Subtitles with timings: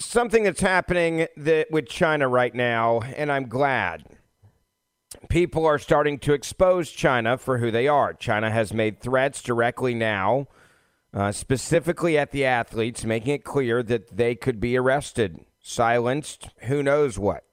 [0.00, 4.04] something that's happening that, with China right now, and I'm glad.
[5.28, 8.14] People are starting to expose China for who they are.
[8.14, 10.46] China has made threats directly now,
[11.12, 16.82] uh, specifically at the athletes, making it clear that they could be arrested, silenced, who
[16.82, 17.44] knows what,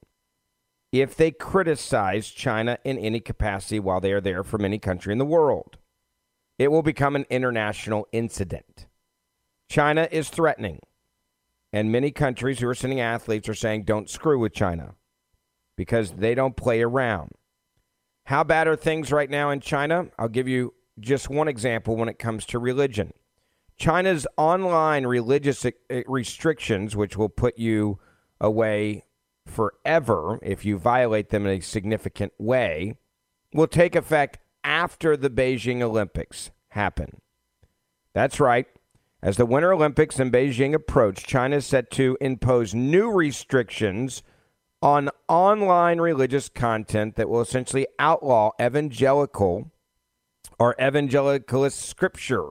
[0.91, 5.17] if they criticize China in any capacity while they are there from any country in
[5.17, 5.77] the world.
[6.57, 8.87] It will become an international incident.
[9.69, 10.79] China is threatening.
[11.73, 14.95] And many countries who are sending athletes are saying, don't screw with China
[15.75, 17.31] because they don't play around.
[18.25, 20.07] How bad are things right now in China?
[20.17, 23.13] I'll give you just one example when it comes to religion.
[23.77, 25.71] China's online religious uh,
[26.07, 27.99] restrictions, which will put you
[28.41, 29.05] away
[29.45, 32.97] forever if you violate them in a significant way,
[33.53, 37.21] will take effect after the Beijing Olympics happen.
[38.13, 38.67] That's right.
[39.21, 44.21] As the Winter Olympics in Beijing approach, China is set to impose new restrictions
[44.79, 49.71] on online religious content that will essentially outlaw evangelical
[50.59, 52.49] or evangelicalist scripture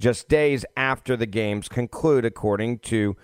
[0.00, 3.16] just days after the games conclude, according to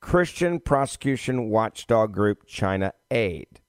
[0.00, 3.60] Christian prosecution watchdog group China Aid.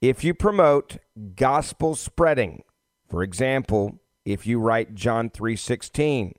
[0.00, 0.98] If you promote
[1.34, 2.62] gospel spreading,
[3.08, 6.34] for example, if you write John 3:16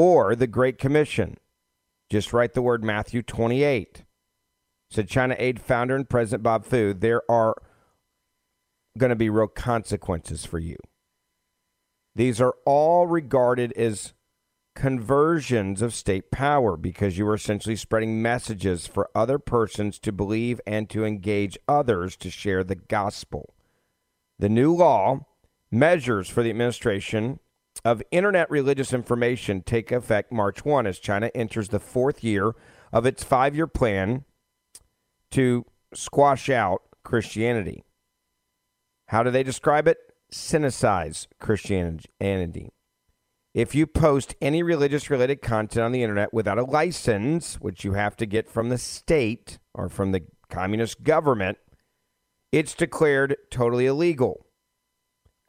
[0.00, 1.36] or the Great Commission.
[2.08, 4.04] Just write the word Matthew 28.
[4.90, 7.54] Said China Aid founder and president Bob Fu, there are
[8.96, 10.78] going to be real consequences for you.
[12.14, 14.14] These are all regarded as
[14.74, 20.62] conversions of state power because you are essentially spreading messages for other persons to believe
[20.66, 23.54] and to engage others to share the gospel.
[24.38, 25.26] The new law
[25.70, 27.38] measures for the administration
[27.84, 32.52] of internet religious information take effect March 1 as China enters the fourth year
[32.92, 34.24] of its five year plan
[35.30, 35.64] to
[35.94, 37.84] squash out Christianity.
[39.08, 39.98] How do they describe it?
[40.32, 42.70] Sinicize Christianity.
[43.52, 47.94] If you post any religious related content on the internet without a license, which you
[47.94, 51.58] have to get from the state or from the communist government,
[52.52, 54.46] it's declared totally illegal.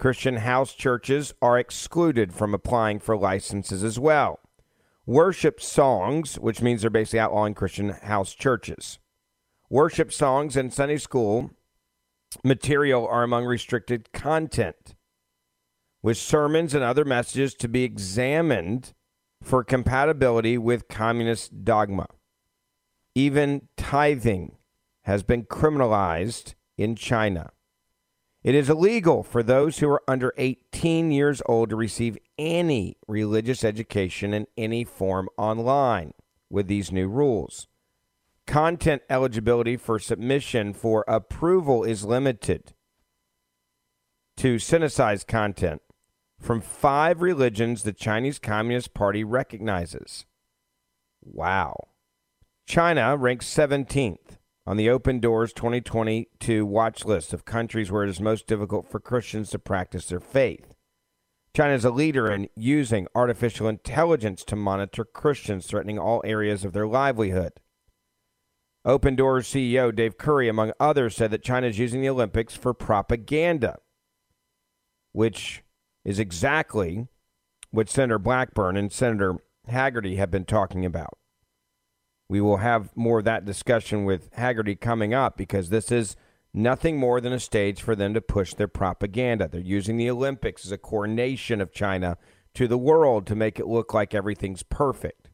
[0.01, 4.39] Christian house churches are excluded from applying for licenses as well.
[5.06, 8.97] Worship songs, which means they're basically outlawing Christian house churches.
[9.69, 11.51] Worship songs and Sunday school
[12.44, 14.95] material are among restricted content,
[16.01, 18.94] with sermons and other messages to be examined
[19.44, 22.07] for compatibility with communist dogma.
[23.13, 24.56] Even tithing
[25.03, 27.51] has been criminalized in China.
[28.44, 33.63] It is illegal for those who are under 18 years old to receive any religious
[33.63, 36.13] education in any form online
[36.50, 37.68] with these new rules.
[38.47, 42.74] Content eligibility for submission for approval is limited
[44.38, 45.84] to Sinicized content
[46.40, 50.25] from five religions the Chinese Communist Party recognizes.
[51.22, 51.75] Wow.
[52.66, 58.22] China ranks 17th on the Open Doors 2022 watch list of countries where it is
[58.22, 60.75] most difficult for Christians to practice their faith.
[61.55, 66.73] China is a leader in using artificial intelligence to monitor Christians, threatening all areas of
[66.73, 67.53] their livelihood.
[68.85, 72.73] Open Doors CEO Dave Curry, among others, said that China is using the Olympics for
[72.73, 73.78] propaganda,
[75.11, 75.63] which
[76.05, 77.08] is exactly
[77.72, 79.35] what Senator Blackburn and Senator
[79.69, 81.17] Hagerty have been talking about.
[82.31, 86.16] We will have more of that discussion with Hagerty coming up because this is
[86.53, 89.49] nothing more than a stage for them to push their propaganda.
[89.49, 92.17] They're using the Olympics as a coronation of China
[92.53, 95.29] to the world to make it look like everything's perfect.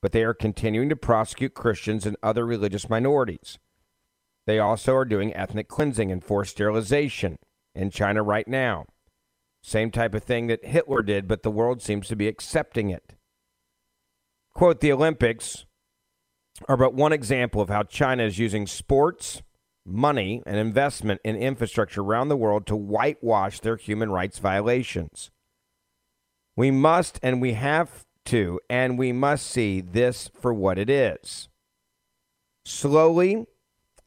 [0.00, 3.58] But they are continuing to prosecute Christians and other religious minorities.
[4.46, 7.36] They also are doing ethnic cleansing and forced sterilization
[7.74, 8.86] in China right now.
[9.62, 13.16] Same type of thing that Hitler did, but the world seems to be accepting it.
[14.54, 15.66] Quote The Olympics
[16.68, 19.42] are but one example of how China is using sports,
[19.86, 25.30] money, and investment in infrastructure around the world to whitewash their human rights violations.
[26.56, 31.48] We must and we have to, and we must see this for what it is.
[32.64, 33.46] Slowly,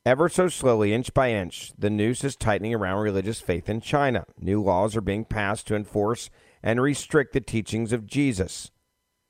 [0.05, 4.25] ever so slowly, inch by inch, the noose is tightening around religious faith in China.
[4.39, 6.29] New laws are being passed to enforce
[6.61, 8.71] and restrict the teachings of Jesus.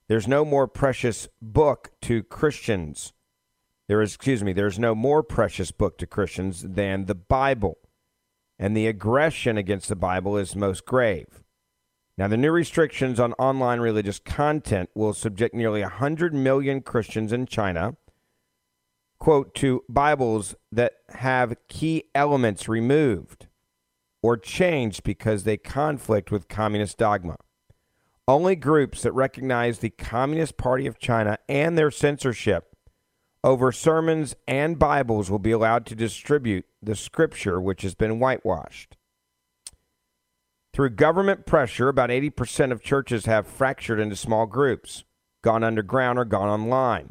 [0.08, 3.14] There's no more precious book to Christians.
[3.88, 7.78] There is, excuse me, there's no more precious book to Christians than the Bible.
[8.60, 11.44] And the aggression against the Bible is most grave.
[12.18, 17.48] Now, the new restrictions on online religious content will subject nearly 100 million Christians in
[17.48, 17.96] China,
[19.20, 23.48] quote, to Bibles that have key elements removed
[24.22, 27.38] or changed because they conflict with communist dogma.
[28.28, 32.74] Only groups that recognize the Communist Party of China and their censorship
[33.44, 38.96] over sermons and Bibles will be allowed to distribute the scripture which has been whitewashed.
[40.74, 45.04] Through government pressure, about 80% of churches have fractured into small groups,
[45.44, 47.10] gone underground, or gone online.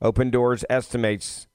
[0.00, 1.46] Open Doors estimates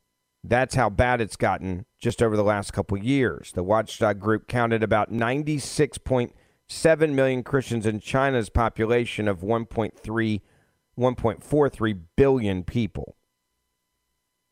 [0.44, 3.52] that's how bad it's gotten just over the last couple years.
[3.54, 5.12] The watchdog group counted about
[6.70, 10.42] 96.7 million Christians in China's population of 1.3
[10.98, 13.16] 1.43 billion people.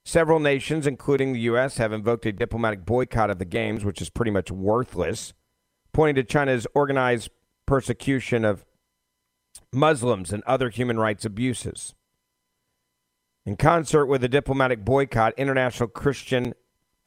[0.04, 4.12] Several nations, including the U.S., have invoked a diplomatic boycott of the Games, which is
[4.12, 5.34] pretty much worthless
[5.92, 7.30] pointing to China's organized
[7.66, 8.66] persecution of
[9.74, 11.96] Muslims and other human rights abuses.
[13.46, 16.54] In concert with the diplomatic boycott, International Christian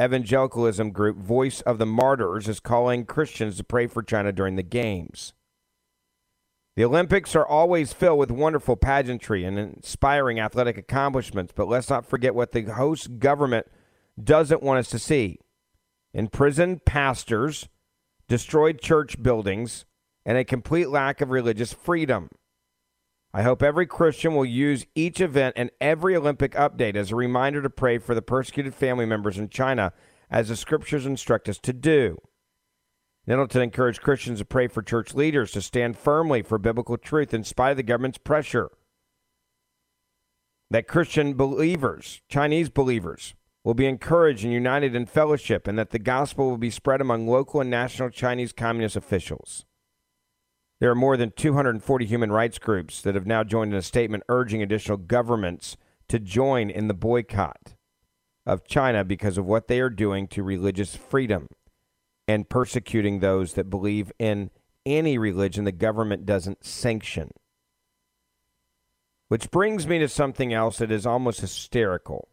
[0.01, 4.63] Evangelicalism group Voice of the Martyrs is calling Christians to pray for China during the
[4.63, 5.33] Games.
[6.77, 12.07] The Olympics are always filled with wonderful pageantry and inspiring athletic accomplishments, but let's not
[12.07, 13.67] forget what the host government
[14.23, 15.41] doesn't want us to see.
[16.15, 17.69] Imprisoned pastors
[18.29, 19.87] destroyed church buildings,
[20.25, 22.29] and a complete lack of religious freedom.
[23.33, 27.61] I hope every Christian will use each event and every Olympic update as a reminder
[27.61, 29.93] to pray for the persecuted family members in China,
[30.31, 32.19] as the scriptures instruct us to do.
[33.27, 37.45] Nettleton encouraged Christians to pray for church leaders to stand firmly for biblical truth in
[37.45, 38.71] spite of the government's pressure.
[40.71, 43.35] That Christian believers, Chinese believers,
[43.65, 47.27] will be encouraged and united in fellowship, and that the gospel will be spread among
[47.27, 49.67] local and national Chinese Communist officials.
[50.81, 54.23] There are more than 240 human rights groups that have now joined in a statement
[54.29, 55.77] urging additional governments
[56.09, 57.75] to join in the boycott
[58.47, 61.49] of China because of what they are doing to religious freedom
[62.29, 64.51] and persecuting those that believe in
[64.87, 67.31] any religion the government doesn't sanction.
[69.29, 72.29] Which brings me to something else that is almost hysterical.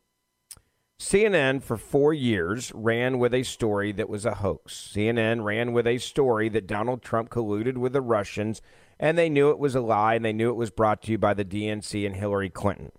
[0.99, 4.91] CNN for four years ran with a story that was a hoax.
[4.93, 8.61] CNN ran with a story that Donald Trump colluded with the Russians,
[8.97, 11.17] and they knew it was a lie, and they knew it was brought to you
[11.17, 12.91] by the DNC and Hillary Clinton.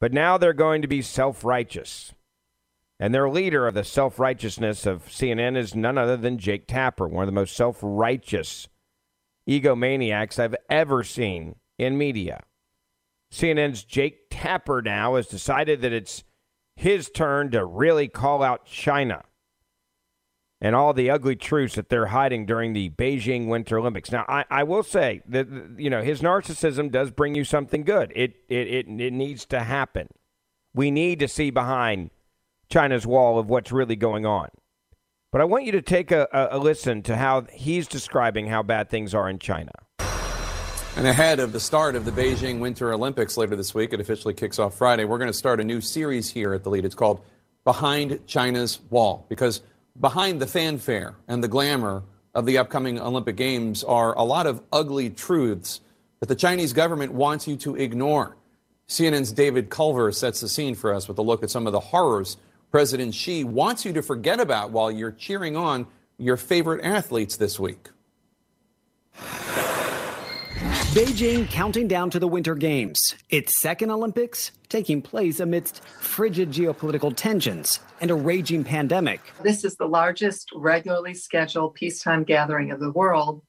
[0.00, 2.14] But now they're going to be self righteous.
[2.98, 7.06] And their leader of the self righteousness of CNN is none other than Jake Tapper,
[7.06, 8.68] one of the most self righteous
[9.48, 12.42] egomaniacs I've ever seen in media.
[13.32, 16.24] CNN's Jake Tapper now has decided that it's
[16.82, 19.22] his turn to really call out China
[20.60, 24.10] and all the ugly truths that they're hiding during the Beijing Winter Olympics.
[24.10, 25.46] Now, I, I will say that
[25.78, 28.12] you know his narcissism does bring you something good.
[28.16, 30.08] It, it it it needs to happen.
[30.74, 32.10] We need to see behind
[32.68, 34.48] China's wall of what's really going on.
[35.30, 38.64] But I want you to take a, a, a listen to how he's describing how
[38.64, 39.72] bad things are in China.
[40.94, 44.34] And ahead of the start of the Beijing Winter Olympics later this week, it officially
[44.34, 45.04] kicks off Friday.
[45.04, 46.84] We're going to start a new series here at the lead.
[46.84, 47.22] It's called
[47.64, 49.62] Behind China's Wall, because
[49.98, 52.02] behind the fanfare and the glamour
[52.34, 55.80] of the upcoming Olympic Games are a lot of ugly truths
[56.20, 58.36] that the Chinese government wants you to ignore.
[58.86, 61.80] CNN's David Culver sets the scene for us with a look at some of the
[61.80, 62.36] horrors
[62.70, 65.86] President Xi wants you to forget about while you're cheering on
[66.18, 67.88] your favorite athletes this week.
[70.92, 77.16] Beijing counting down to the Winter Games, its second Olympics taking place amidst frigid geopolitical
[77.16, 79.22] tensions and a raging pandemic.
[79.42, 83.40] This is the largest regularly scheduled peacetime gathering of the world,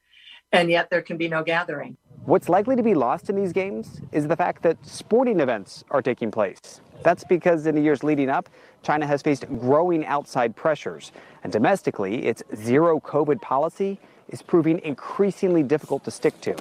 [0.54, 1.98] and yet there can be no gathering.
[2.24, 6.02] What's likely to be lost in these games is the fact that sporting events are
[6.02, 6.80] taking place.
[7.02, 8.48] That's because in the years leading up,
[8.84, 11.12] China has faced growing outside pressures.
[11.44, 16.56] And domestically, its zero COVID policy is proving increasingly difficult to stick to.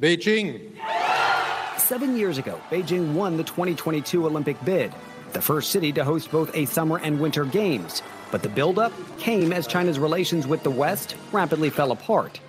[0.00, 0.72] Beijing.
[1.78, 4.92] Seven years ago, Beijing won the 2022 Olympic bid,
[5.32, 8.02] the first city to host both a summer and winter games.
[8.30, 12.40] But the buildup came as China's relations with the West rapidly fell apart.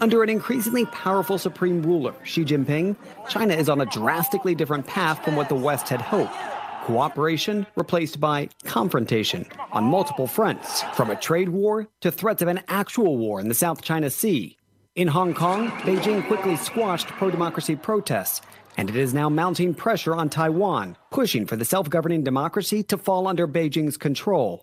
[0.00, 2.96] Under an increasingly powerful supreme ruler, Xi Jinping,
[3.28, 6.34] China is on a drastically different path from what the West had hoped.
[6.82, 12.60] Cooperation replaced by confrontation on multiple fronts, from a trade war to threats of an
[12.66, 14.56] actual war in the South China Sea.
[14.94, 18.42] In Hong Kong, Beijing quickly squashed pro democracy protests,
[18.76, 22.98] and it is now mounting pressure on Taiwan, pushing for the self governing democracy to
[22.98, 24.62] fall under Beijing's control.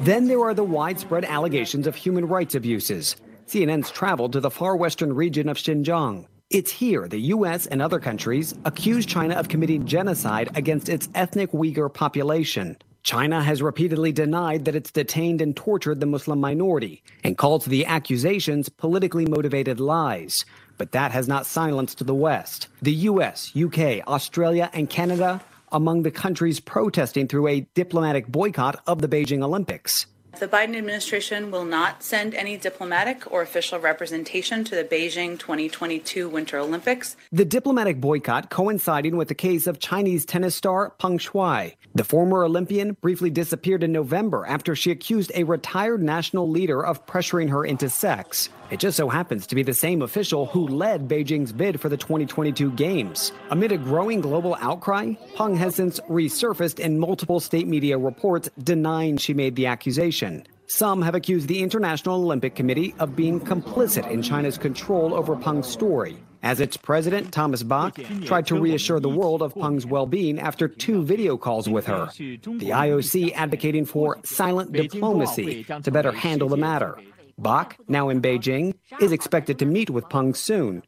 [0.00, 3.14] Then there are the widespread allegations of human rights abuses.
[3.46, 6.26] CNN's traveled to the far western region of Xinjiang.
[6.50, 7.68] It's here the U.S.
[7.68, 12.76] and other countries accuse China of committing genocide against its ethnic Uyghur population.
[13.02, 17.84] China has repeatedly denied that it's detained and tortured the Muslim minority and called the
[17.84, 20.44] accusations politically motivated lies.
[20.78, 22.68] But that has not silenced the West.
[22.80, 25.42] The US, UK, Australia, and Canada
[25.72, 30.06] among the countries protesting through a diplomatic boycott of the Beijing Olympics.
[30.38, 36.28] The Biden administration will not send any diplomatic or official representation to the Beijing 2022
[36.28, 37.16] Winter Olympics.
[37.30, 41.76] The diplomatic boycott coinciding with the case of Chinese tennis star Peng Shuai.
[41.94, 47.06] The former Olympian briefly disappeared in November after she accused a retired national leader of
[47.06, 48.48] pressuring her into sex.
[48.72, 51.98] It just so happens to be the same official who led Beijing's bid for the
[51.98, 53.30] 2022 Games.
[53.50, 59.18] Amid a growing global outcry, Peng has since resurfaced in multiple state media reports denying
[59.18, 60.46] she made the accusation.
[60.68, 65.68] Some have accused the International Olympic Committee of being complicit in China's control over Peng's
[65.68, 70.40] story, as its president, Thomas Bach, tried to reassure the world of Peng's well being
[70.40, 72.08] after two video calls with her.
[72.16, 76.96] The IOC advocating for silent diplomacy to better handle the matter.
[77.38, 80.82] Bach, now in Beijing, is expected to meet with Peng soon.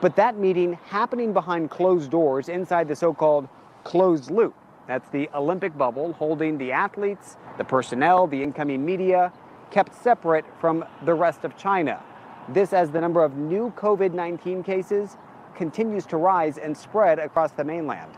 [0.00, 3.48] But that meeting happening behind closed doors inside the so called
[3.84, 4.54] closed loop.
[4.86, 9.32] That's the Olympic bubble holding the athletes, the personnel, the incoming media,
[9.70, 12.02] kept separate from the rest of China.
[12.48, 15.16] This as the number of new COVID 19 cases
[15.54, 18.12] continues to rise and spread across the mainland.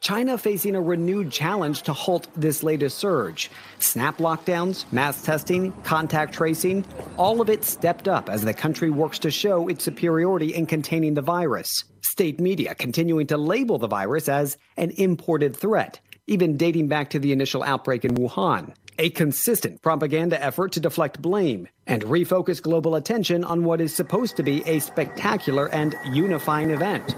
[0.00, 3.50] China facing a renewed challenge to halt this latest surge.
[3.80, 6.84] Snap lockdowns, mass testing, contact tracing,
[7.16, 11.14] all of it stepped up as the country works to show its superiority in containing
[11.14, 11.84] the virus.
[12.02, 17.18] State media continuing to label the virus as an imported threat, even dating back to
[17.18, 18.74] the initial outbreak in Wuhan.
[19.00, 24.36] A consistent propaganda effort to deflect blame and refocus global attention on what is supposed
[24.36, 27.14] to be a spectacular and unifying event.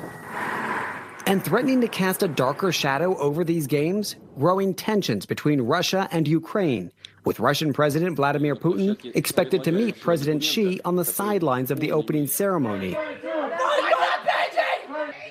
[1.31, 6.27] And threatening to cast a darker shadow over these games, growing tensions between Russia and
[6.27, 6.91] Ukraine,
[7.25, 11.93] with Russian President Vladimir Putin expected to meet President Xi on the sidelines of the
[11.93, 12.97] opening ceremony.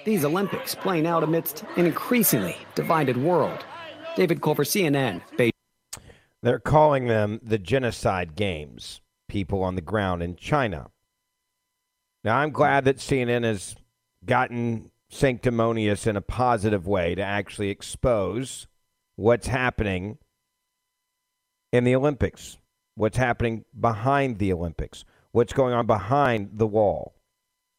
[0.05, 3.65] These Olympics playing out amidst an increasingly divided world.
[4.15, 5.51] David Culver, CNN, Beijing.
[6.41, 10.91] They're calling them the genocide games, people on the ground in China.
[12.23, 13.75] Now, I'm glad that CNN has
[14.23, 18.67] gotten sanctimonious in a positive way to actually expose
[19.15, 20.17] what's happening
[21.71, 22.57] in the Olympics,
[22.95, 27.15] what's happening behind the Olympics, what's going on behind the wall.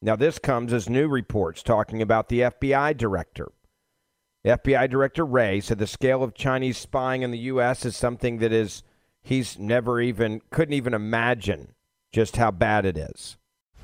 [0.02, 3.52] Now, this comes as new reports talking about the FBI director.
[4.46, 7.84] FBI Director Wray said the scale of Chinese spying in the U.S.
[7.84, 8.82] is something that is,
[9.22, 11.74] he's never even, couldn't even imagine
[12.10, 13.36] just how bad it is.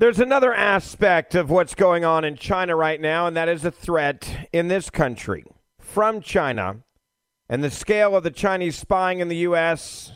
[0.00, 3.70] There's another aspect of what's going on in China right now, and that is a
[3.70, 5.44] threat in this country
[5.78, 6.78] from China
[7.50, 10.12] and the scale of the Chinese spying in the U.S.,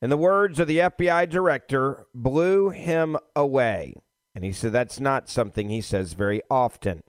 [0.00, 3.94] in the words of the FBI director, blew him away.
[4.36, 7.02] And he said that's not something he says very often.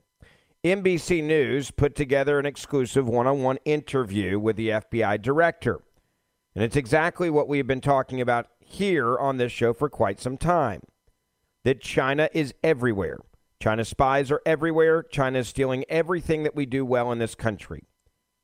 [0.64, 5.80] NBC News put together an exclusive one on one interview with the FBI director.
[6.56, 10.36] And it's exactly what we've been talking about here on this show for quite some
[10.36, 10.80] time
[11.66, 13.18] that China is everywhere.
[13.60, 15.02] China's spies are everywhere.
[15.02, 17.82] China is stealing everything that we do well in this country.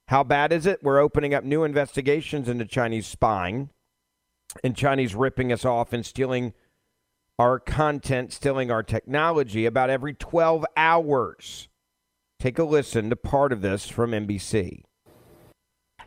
[0.08, 0.82] How bad is it?
[0.82, 3.70] We're opening up new investigations into Chinese spying
[4.64, 6.52] and Chinese ripping us off and stealing
[7.38, 11.68] our content, stealing our technology about every 12 hours.
[12.40, 14.82] Take a listen to part of this from NBC.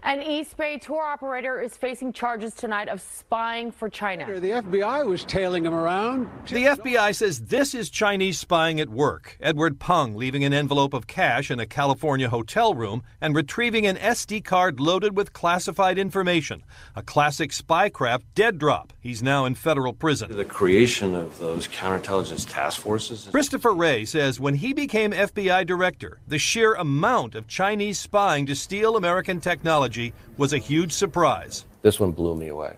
[0.05, 4.39] An East Bay tour operator is facing charges tonight of spying for China.
[4.39, 6.29] The FBI was tailing him around.
[6.47, 9.35] The FBI says this is Chinese spying at work.
[9.41, 13.95] Edward Peng leaving an envelope of cash in a California hotel room and retrieving an
[13.95, 16.61] SD card loaded with classified information.
[16.95, 18.93] A classic spycraft dead drop.
[18.99, 20.37] He's now in federal prison.
[20.37, 23.27] The creation of those counterintelligence task forces.
[23.31, 28.55] Christopher Wray says when he became FBI director, the sheer amount of Chinese spying to
[28.55, 29.94] steal American technology
[30.37, 31.65] was a huge surprise.
[31.81, 32.77] This one blew me away.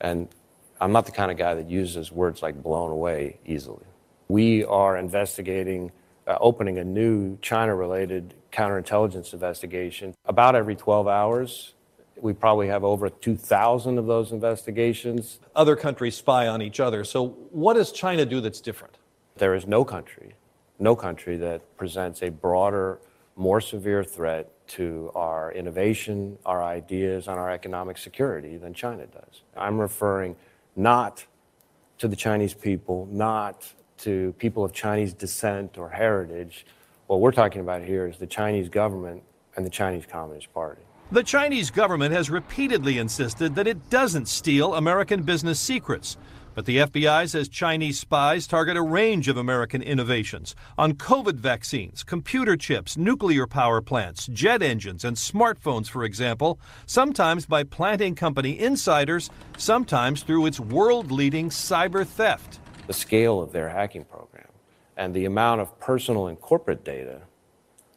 [0.00, 0.28] And
[0.80, 3.84] I'm not the kind of guy that uses words like blown away easily.
[4.28, 5.92] We are investigating,
[6.26, 11.74] uh, opening a new China related counterintelligence investigation about every 12 hours.
[12.16, 15.40] We probably have over 2,000 of those investigations.
[15.54, 17.04] Other countries spy on each other.
[17.04, 18.96] So, what does China do that's different?
[19.36, 20.34] There is no country,
[20.78, 23.00] no country that presents a broader,
[23.36, 29.42] more severe threat to our innovation, our ideas, and our economic security than China does.
[29.56, 30.36] I'm referring
[30.76, 31.24] not
[31.98, 36.66] to the Chinese people, not to people of Chinese descent or heritage.
[37.06, 39.22] What we're talking about here is the Chinese government
[39.56, 40.82] and the Chinese Communist Party.
[41.12, 46.16] The Chinese government has repeatedly insisted that it doesn't steal American business secrets.
[46.54, 52.04] But the FBI says Chinese spies target a range of American innovations on COVID vaccines,
[52.04, 58.58] computer chips, nuclear power plants, jet engines, and smartphones, for example, sometimes by planting company
[58.58, 62.60] insiders, sometimes through its world leading cyber theft.
[62.86, 64.48] The scale of their hacking program
[64.96, 67.22] and the amount of personal and corporate data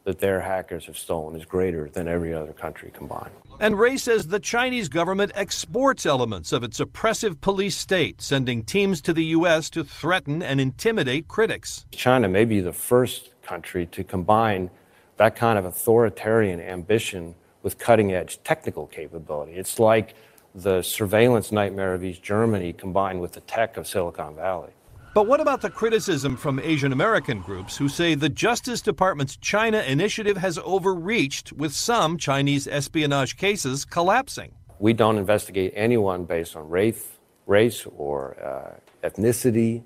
[0.08, 3.30] that their hackers have stolen is greater than every other country combined.
[3.60, 9.02] And Wray says the Chinese government exports elements of its oppressive police state, sending teams
[9.02, 9.68] to the U.S.
[9.68, 11.84] to threaten and intimidate critics.
[11.90, 14.70] China may be the first country to combine
[15.18, 19.52] that kind of authoritarian ambition with cutting edge technical capability.
[19.52, 20.14] It's like
[20.54, 24.72] the surveillance nightmare of East Germany combined with the tech of Silicon Valley.
[25.18, 29.80] But what about the criticism from Asian American groups who say the Justice Department's China
[29.80, 34.52] initiative has overreached, with some Chinese espionage cases collapsing?
[34.78, 37.04] We don't investigate anyone based on race,
[37.48, 39.82] race or uh, ethnicity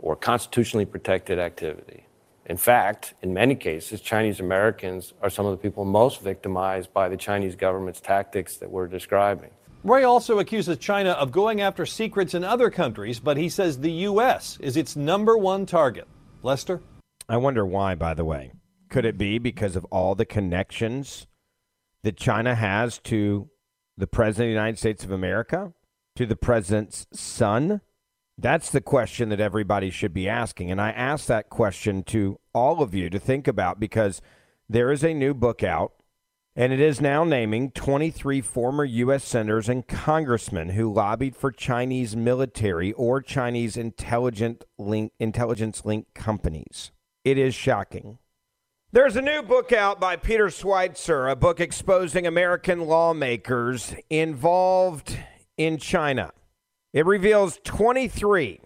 [0.00, 2.04] or constitutionally protected activity.
[2.44, 7.08] In fact, in many cases, Chinese Americans are some of the people most victimized by
[7.08, 9.48] the Chinese government's tactics that we're describing.
[9.84, 13.92] Wray also accuses China of going after secrets in other countries, but he says the
[13.92, 14.58] U.S.
[14.60, 16.08] is its number one target.
[16.42, 16.80] Lester?
[17.28, 18.52] I wonder why, by the way.
[18.90, 21.26] Could it be because of all the connections
[22.02, 23.50] that China has to
[23.96, 25.72] the President of the United States of America,
[26.16, 27.80] to the President's son?
[28.36, 30.70] That's the question that everybody should be asking.
[30.70, 34.22] And I ask that question to all of you to think about because
[34.68, 35.92] there is a new book out
[36.58, 39.22] and it is now naming 23 former U.S.
[39.22, 46.90] senators and congressmen who lobbied for Chinese military or Chinese intelligent link, intelligence link companies.
[47.24, 48.18] It is shocking.
[48.90, 55.16] There's a new book out by Peter Schweizer, a book exposing American lawmakers involved
[55.56, 56.32] in China.
[56.92, 58.62] It reveals 23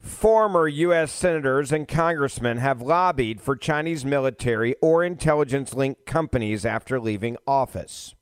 [0.00, 1.12] former U.S.
[1.12, 8.14] senators and congressmen have lobbied for Chinese military or intelligence linked companies after leaving office.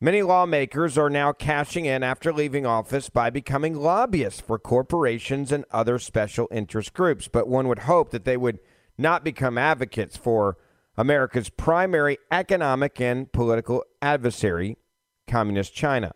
[0.00, 5.66] Many lawmakers are now cashing in after leaving office by becoming lobbyists for corporations and
[5.70, 7.28] other special interest groups.
[7.28, 8.60] But one would hope that they would
[8.96, 10.56] not become advocates for
[10.96, 14.78] America's primary economic and political adversary,
[15.26, 16.12] Communist China.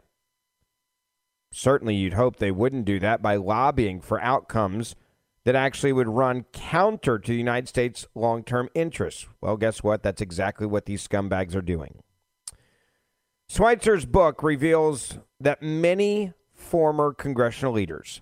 [1.56, 4.96] Certainly, you'd hope they wouldn't do that by lobbying for outcomes
[5.44, 9.28] that actually would run counter to the United States' long term interests.
[9.40, 10.02] Well, guess what?
[10.02, 12.02] That's exactly what these scumbags are doing.
[13.48, 18.20] Schweizer's book reveals that many former congressional leaders,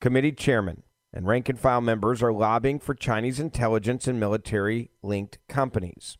[0.00, 5.36] committee chairmen, and rank and file members are lobbying for Chinese intelligence and military linked
[5.46, 6.16] companies.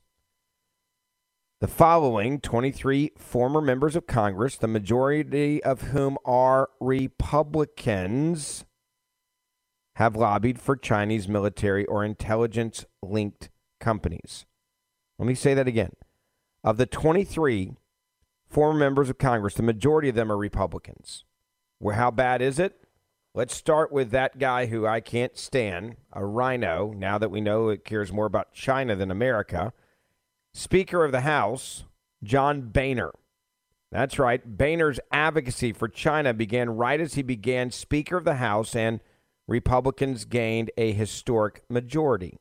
[1.62, 8.64] The following 23 former members of Congress, the majority of whom are Republicans,
[9.94, 13.48] have lobbied for Chinese military or intelligence linked
[13.79, 14.44] companies.
[15.20, 15.92] Let me say that again.
[16.64, 17.77] Of the 23
[18.48, 21.25] former members of Congress, the majority of them are Republicans.
[21.79, 22.88] Well, how bad is it?
[23.35, 27.68] Let's start with that guy who I can't stand, a RINO, now that we know
[27.68, 29.72] it cares more about China than America.
[30.54, 31.84] Speaker of the House,
[32.22, 33.12] John Boehner.
[33.90, 34.56] That's right.
[34.56, 39.00] Boehner's advocacy for China began right as he began Speaker of the House, and
[39.48, 42.38] Republicans gained a historic majority.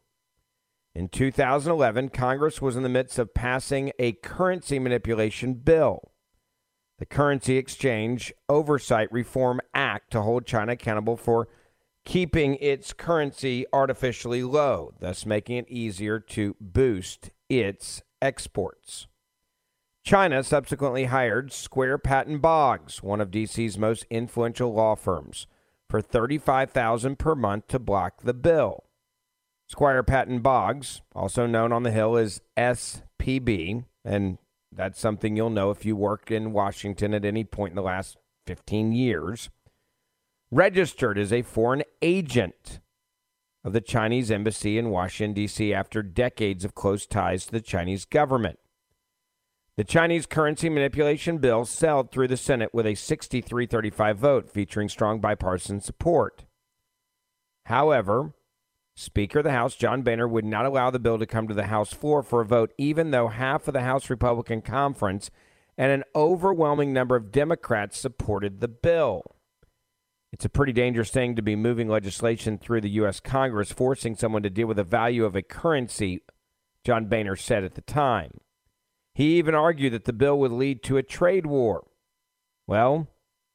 [0.93, 6.11] In 2011, Congress was in the midst of passing a currency manipulation bill,
[6.99, 11.47] the Currency Exchange Oversight Reform Act, to hold China accountable for
[12.05, 19.07] keeping its currency artificially low, thus making it easier to boost its exports.
[20.03, 25.45] China subsequently hired Squire Patton Boggs, one of DC's most influential law firms,
[25.87, 28.85] for 35,000 per month to block the bill.
[29.67, 34.37] Squire Patton Boggs, also known on the Hill as SPB, and
[34.71, 38.17] that's something you'll know if you worked in Washington at any point in the last
[38.47, 39.49] 15 years,
[40.51, 42.79] registered as a foreign agent
[43.63, 48.05] of the Chinese embassy in Washington, D.C., after decades of close ties to the Chinese
[48.05, 48.59] government.
[49.77, 54.89] The Chinese currency manipulation bill sailed through the Senate with a 63 35 vote, featuring
[54.89, 56.45] strong bipartisan support.
[57.65, 58.33] However,
[58.95, 61.67] Speaker of the House John Boehner would not allow the bill to come to the
[61.67, 65.31] House floor for a vote, even though half of the House Republican conference
[65.77, 69.23] and an overwhelming number of Democrats supported the bill.
[70.31, 73.19] It's a pretty dangerous thing to be moving legislation through the U.S.
[73.19, 76.21] Congress, forcing someone to deal with the value of a currency,
[76.85, 78.39] John Boehner said at the time.
[79.13, 81.85] He even argued that the bill would lead to a trade war.
[82.65, 83.07] Well,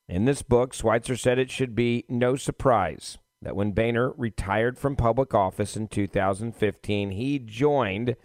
[0.09, 4.97] in this book, Schweizer said it should be no surprise that when Boehner retired from
[4.97, 8.17] public office in 2015, he joined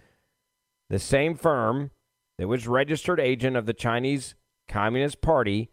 [0.90, 1.90] the same firm
[2.38, 4.34] that was registered agent of the Chinese
[4.68, 5.70] Communist Party,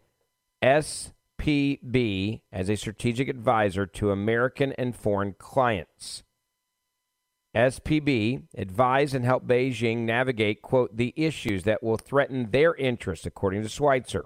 [1.40, 6.22] SPB, as a strategic advisor to American and foreign clients.
[7.56, 13.62] SPB advised and helped Beijing navigate, quote, the issues that will threaten their interests, according
[13.62, 14.24] to Schweizer.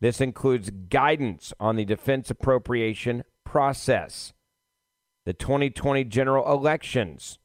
[0.00, 4.32] This includes guidance on the defense appropriation process,
[5.26, 7.38] the 2020 general elections,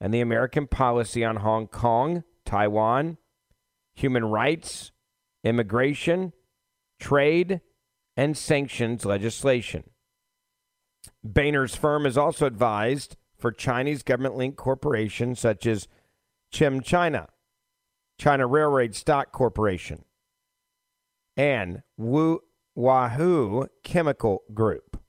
[0.00, 3.18] and the American policy on Hong Kong, Taiwan,
[3.94, 4.92] human rights,
[5.44, 6.32] immigration,
[6.98, 7.60] trade,
[8.20, 9.82] and sanctions legislation.
[11.24, 15.88] Boehner's firm has also advised for Chinese government linked corporations such as
[16.52, 17.28] ChemChina,
[18.18, 20.04] China Railroad Stock Corporation,
[21.34, 22.40] and Wu
[22.74, 25.00] Wahoo Chemical Group.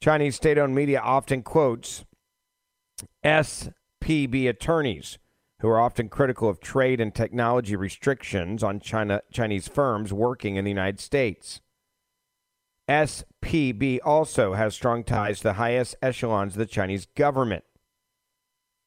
[0.00, 2.04] Chinese state owned media often quotes
[3.24, 5.18] SPB attorneys
[5.60, 10.64] who are often critical of trade and technology restrictions on China, Chinese firms working in
[10.64, 11.60] the United States.
[12.88, 17.64] SPB also has strong ties to the highest echelons of the Chinese government.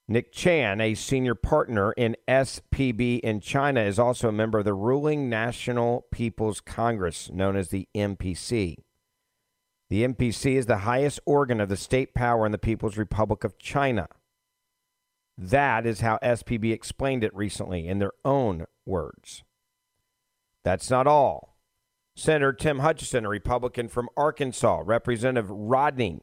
[0.07, 4.73] Nick Chan, a senior partner in SPB in China, is also a member of the
[4.73, 8.77] ruling National People's Congress, known as the NPC.
[9.89, 13.57] The NPC is the highest organ of the state power in the People's Republic of
[13.57, 14.07] China.
[15.37, 19.43] That is how SPB explained it recently in their own words.
[20.63, 21.46] That's not all.
[22.17, 26.21] Senator Tim Hutchinson, a Republican from Arkansas, Representative Rodney,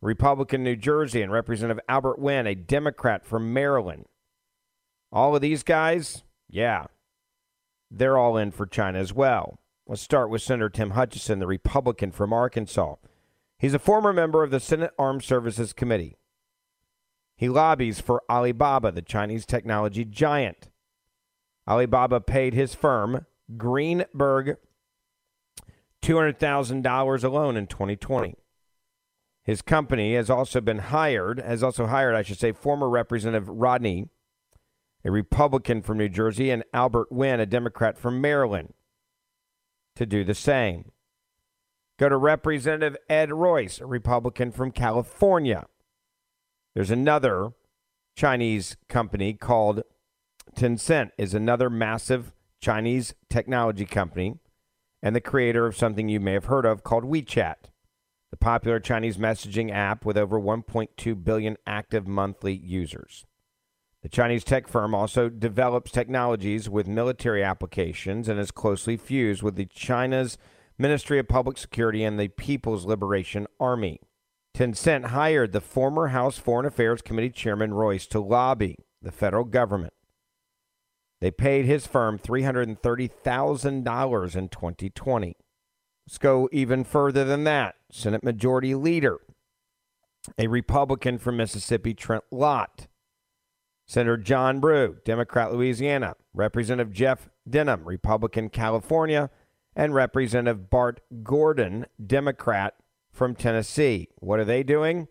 [0.00, 4.06] Republican New Jersey, and Representative Albert Wynn, a Democrat from Maryland.
[5.12, 6.86] All of these guys, yeah,
[7.92, 9.60] they're all in for China as well.
[9.86, 12.96] Let's start with Senator Tim Hutchinson, the Republican from Arkansas.
[13.60, 16.16] He's a former member of the Senate Armed Services Committee.
[17.36, 20.70] He lobbies for Alibaba, the Chinese technology giant.
[21.68, 24.56] Alibaba paid his firm, Greenberg
[26.02, 28.34] $200,000 alone in 2020.
[29.44, 34.08] His company has also been hired, has also hired, I should say, former Representative Rodney,
[35.04, 38.74] a Republican from New Jersey, and Albert Wynn, a Democrat from Maryland,
[39.96, 40.92] to do the same.
[41.98, 45.66] Go to Representative Ed Royce, a Republican from California.
[46.74, 47.52] There's another
[48.16, 49.82] Chinese company called
[50.56, 54.38] Tencent, is another massive Chinese technology company
[55.02, 57.56] and the creator of something you may have heard of called WeChat.
[58.30, 63.26] the popular Chinese messaging app with over 1.2 billion active monthly users.
[64.02, 69.56] The Chinese tech firm also develops technologies with military applications and is closely fused with
[69.56, 70.38] the China's
[70.78, 74.00] Ministry of Public Security and the People's Liberation Army.
[74.54, 79.92] Tencent hired the former House Foreign Affairs Committee Chairman Royce to lobby the federal government.
[81.22, 85.36] They paid his firm $330,000 in 2020.
[86.04, 87.76] Let's go even further than that.
[87.92, 89.18] Senate Majority Leader,
[90.36, 92.88] a Republican from Mississippi, Trent Lott,
[93.86, 99.30] Senator John Breaux, Democrat Louisiana, Representative Jeff Denham, Republican California,
[99.76, 102.74] and Representative Bart Gordon, Democrat
[103.12, 104.08] from Tennessee.
[104.18, 105.06] What are they doing?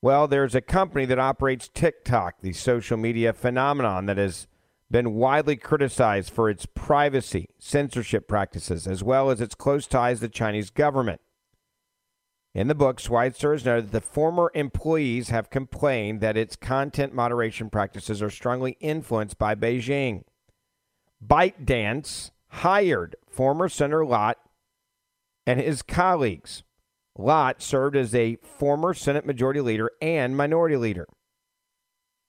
[0.00, 4.46] Well, there's a company that operates TikTok, the social media phenomenon that has
[4.90, 10.22] been widely criticized for its privacy, censorship practices, as well as its close ties to
[10.22, 11.20] the Chinese government.
[12.52, 17.14] In the book, Schweizer has noted that the former employees have complained that its content
[17.14, 20.24] moderation practices are strongly influenced by Beijing.
[21.24, 24.38] ByteDance hired former Senator Lott
[25.46, 26.64] and his colleagues.
[27.16, 31.06] Lott served as a former Senate Majority Leader and Minority Leader.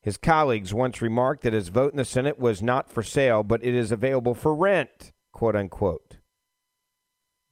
[0.01, 3.63] His colleagues once remarked that his vote in the Senate was not for sale, but
[3.63, 6.17] it is available for rent, quote unquote.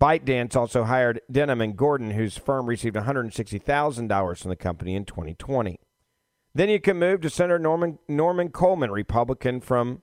[0.02, 5.80] ByteDance also hired Denham and Gordon, whose firm received $160,000 from the company in 2020.
[6.56, 10.02] Then you can move to Senator Norman, Norman Coleman, Republican from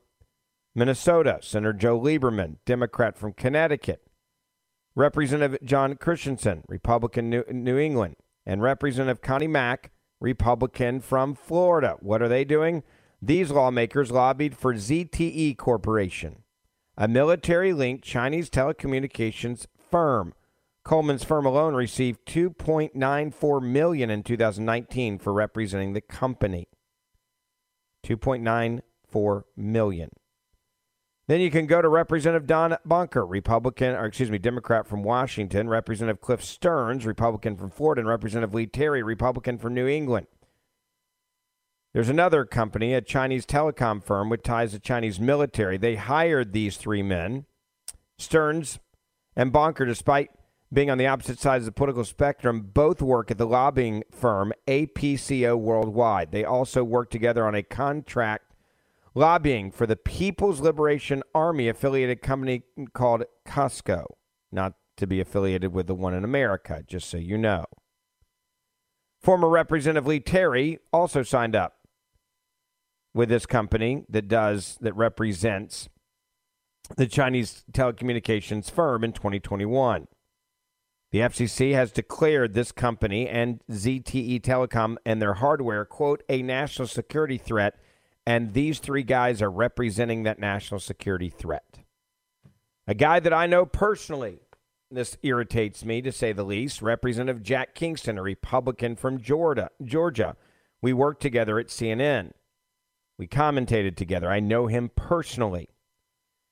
[0.74, 4.02] Minnesota, Senator Joe Lieberman, Democrat from Connecticut,
[4.94, 11.96] Representative John Christensen, Republican New, New England, and Representative Connie Mack, Republican from Florida.
[12.00, 12.83] What are they doing?
[13.20, 16.42] These lawmakers lobbied for ZTE Corporation,
[16.96, 20.35] a military linked Chinese telecommunications firm.
[20.85, 26.68] Coleman's firm alone received 2.94 million in 2019 for representing the company.
[28.07, 30.11] 2.94 million.
[31.29, 35.69] Then you can go to Representative Don Bonker, Republican, or excuse me, Democrat from Washington,
[35.69, 40.29] Representative Cliff Stearns, Republican from Florida, and Representative Lee Terry, Republican from New England.
[41.93, 45.79] There's another company, a Chinese telecom firm with ties to Chinese military.
[45.79, 47.47] They hired these three men,
[48.19, 48.79] Stearns
[49.35, 50.31] and Bonker, despite
[50.73, 54.53] being on the opposite sides of the political spectrum, both work at the lobbying firm
[54.67, 56.33] APCO Worldwide.
[56.33, 58.45] They also work together on a contract
[59.16, 64.05] lobbying for the People's Liberation Army affiliated company called Costco,
[64.52, 67.64] not to be affiliated with the one in America, just so you know.
[69.22, 71.79] Former Representative Lee Terry also signed up
[73.14, 75.88] with this company that does that represents
[76.98, 80.07] the Chinese telecommunications firm in 2021.
[81.11, 86.88] The FCC has declared this company and ZTE Telecom and their hardware, quote, a national
[86.88, 87.76] security threat
[88.27, 91.85] and these three guys are representing that national security threat.
[92.89, 94.41] A guy that I know personally,
[94.91, 99.71] this irritates me to say the least, Representative Jack Kingston, a Republican from Georgia.
[99.83, 100.37] Georgia.
[100.83, 102.33] We worked together at CNN.
[103.19, 104.29] We commentated together.
[104.29, 105.71] I know him personally.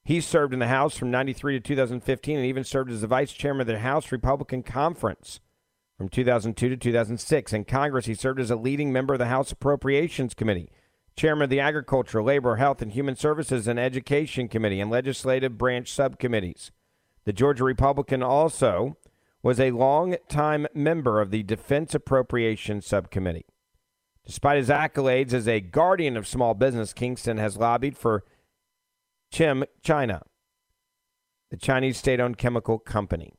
[0.04, 3.32] He served in the House from 93 to 2015 and even served as the vice
[3.32, 5.40] chairman of the House Republican Conference
[5.96, 7.52] from 2002 to 2006.
[7.52, 10.70] In Congress, he served as a leading member of the House Appropriations Committee
[11.16, 15.92] chairman of the Agriculture, Labor, Health, and Human Services and Education Committee and legislative branch
[15.92, 16.72] subcommittees.
[17.24, 18.96] The Georgia Republican also
[19.42, 23.46] was a long-time member of the Defense Appropriations Subcommittee.
[24.26, 28.24] Despite his accolades as a guardian of small business, Kingston has lobbied for
[29.30, 30.22] Chim China,
[31.50, 33.34] the Chinese state owned chemical company.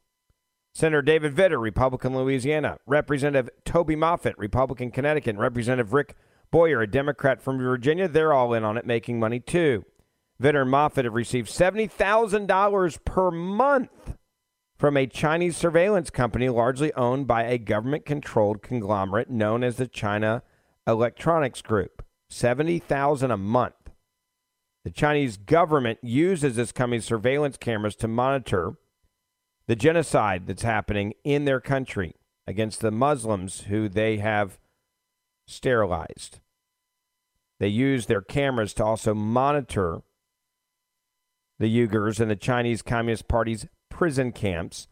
[0.74, 2.78] Senator David Vitter, Republican Louisiana.
[2.86, 5.38] Representative Toby Moffett, Republican Connecticut.
[5.38, 6.16] Representative Rick
[6.52, 9.86] Boyer, a Democrat from Virginia, they're all in on it, making money too.
[10.42, 14.16] Vitter and Moffett have received $70,000 per month
[14.78, 19.88] from a Chinese surveillance company largely owned by a government controlled conglomerate known as the
[19.88, 20.44] China
[20.86, 22.04] Electronics Group.
[22.30, 23.76] 70,000 a month.
[24.84, 28.74] The Chinese government uses this company's surveillance cameras to monitor
[29.68, 34.60] the genocide that's happening in their country against the Muslims who they have
[35.48, 36.40] sterilized.
[37.60, 40.02] They use their cameras to also monitor
[41.58, 44.88] the Uyghurs and the Chinese Communist Party's prison camps.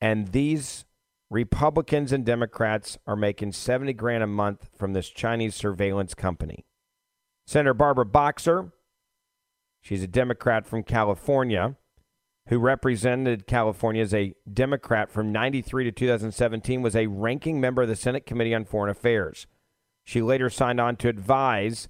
[0.00, 0.84] And these
[1.30, 6.66] Republicans and Democrats are making 70 grand a month from this Chinese surveillance company.
[7.46, 8.72] Senator Barbara Boxer,
[9.80, 11.76] she's a Democrat from California.
[12.48, 17.88] who represented California as a Democrat from 93 to 2017, was a ranking member of
[17.88, 19.46] the Senate Committee on Foreign Affairs.
[20.04, 21.88] She later signed on to advise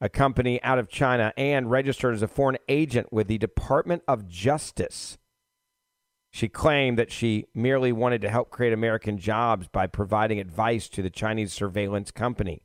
[0.00, 4.28] a company out of China and registered as a foreign agent with the Department of
[4.28, 5.16] Justice.
[6.30, 11.02] She claimed that she merely wanted to help create American jobs by providing advice to
[11.02, 12.62] the Chinese surveillance company.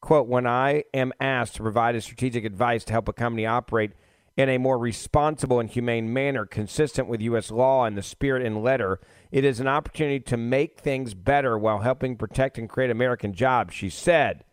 [0.00, 3.92] Quote, when I am asked to provide strategic advice to help a company operate
[4.36, 7.50] in a more responsible and humane manner consistent with U.S.
[7.50, 11.80] law and the spirit and letter, it is an opportunity to make things better while
[11.80, 14.44] helping protect and create American jobs, she said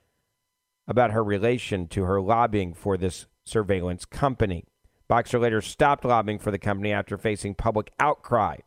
[0.87, 4.65] about her relation to her lobbying for this surveillance company.
[5.07, 8.57] Boxer later stopped lobbying for the company after facing public outcry.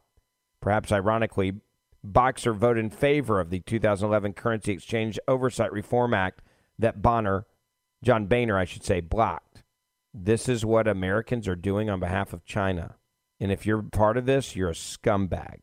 [0.60, 1.54] Perhaps ironically,
[2.02, 6.42] Boxer voted in favor of the 2011 Currency Exchange Oversight Reform Act
[6.78, 7.46] that Bonner,
[8.02, 9.43] John Boehner, I should say, blocked.
[10.16, 12.94] This is what Americans are doing on behalf of China.
[13.40, 15.62] And if you're part of this, you're a scumbag.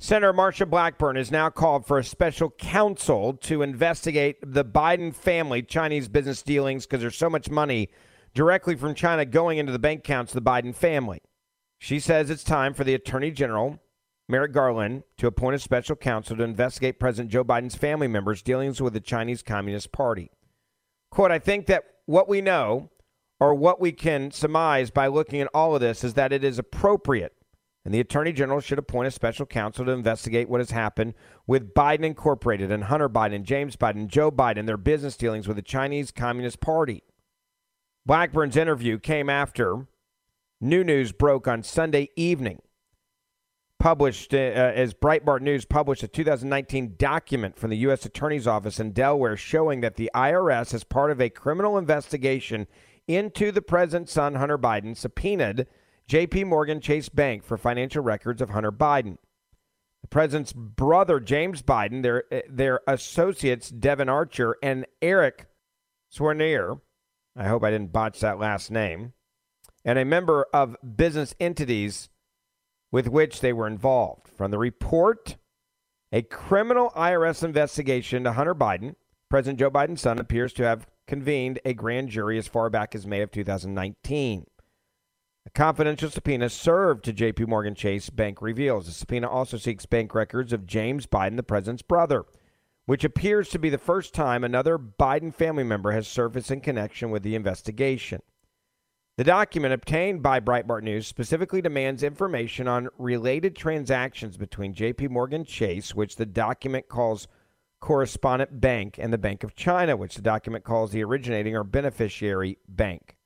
[0.00, 5.60] Senator Marsha Blackburn has now called for a special counsel to investigate the Biden family
[5.60, 7.88] Chinese business dealings because there's so much money
[8.32, 11.20] directly from China going into the bank accounts of the Biden family.
[11.80, 13.80] She says it's time for the Attorney General,
[14.28, 18.80] Merrick Garland, to appoint a special counsel to investigate President Joe Biden's family members' dealings
[18.80, 20.30] with the Chinese Communist Party.
[21.10, 22.90] Quote, I think that what we know,
[23.40, 26.56] or what we can surmise by looking at all of this, is that it is
[26.56, 27.34] appropriate
[27.84, 31.14] and the Attorney General should appoint a special counsel to investigate what has happened
[31.46, 35.62] with Biden Incorporated and Hunter Biden, James Biden, Joe Biden, their business dealings with the
[35.62, 37.02] Chinese Communist Party.
[38.06, 39.86] Blackburn's interview came after
[40.60, 42.60] new news broke on Sunday evening.
[43.78, 48.04] Published uh, as Breitbart News published a 2019 document from the U.S.
[48.04, 52.66] Attorney's Office in Delaware showing that the IRS, as part of a criminal investigation
[53.06, 55.68] into the president's son, Hunter Biden, subpoenaed
[56.08, 59.18] JP Morgan Chase Bank for financial records of Hunter Biden.
[60.00, 65.46] The president's brother, James Biden, their, eh, their associates, Devon Archer and Eric
[66.10, 66.80] Swanier,
[67.36, 69.12] I hope I didn't botch that last name,
[69.84, 72.08] and a member of business entities
[72.90, 74.28] with which they were involved.
[74.28, 75.36] From the report,
[76.10, 78.94] a criminal IRS investigation to Hunter Biden,
[79.28, 83.06] President Joe Biden's son, appears to have convened a grand jury as far back as
[83.06, 84.46] May of 2019.
[85.48, 88.84] A confidential subpoena served to JP Morgan Chase Bank reveals.
[88.84, 92.26] The subpoena also seeks bank records of James Biden, the president's brother,
[92.84, 97.10] which appears to be the first time another Biden family member has surfaced in connection
[97.10, 98.20] with the investigation.
[99.16, 105.46] The document obtained by Breitbart News specifically demands information on related transactions between JP Morgan
[105.46, 107.26] Chase, which the document calls
[107.80, 112.58] correspondent bank, and the Bank of China, which the document calls the originating or beneficiary
[112.68, 113.17] bank.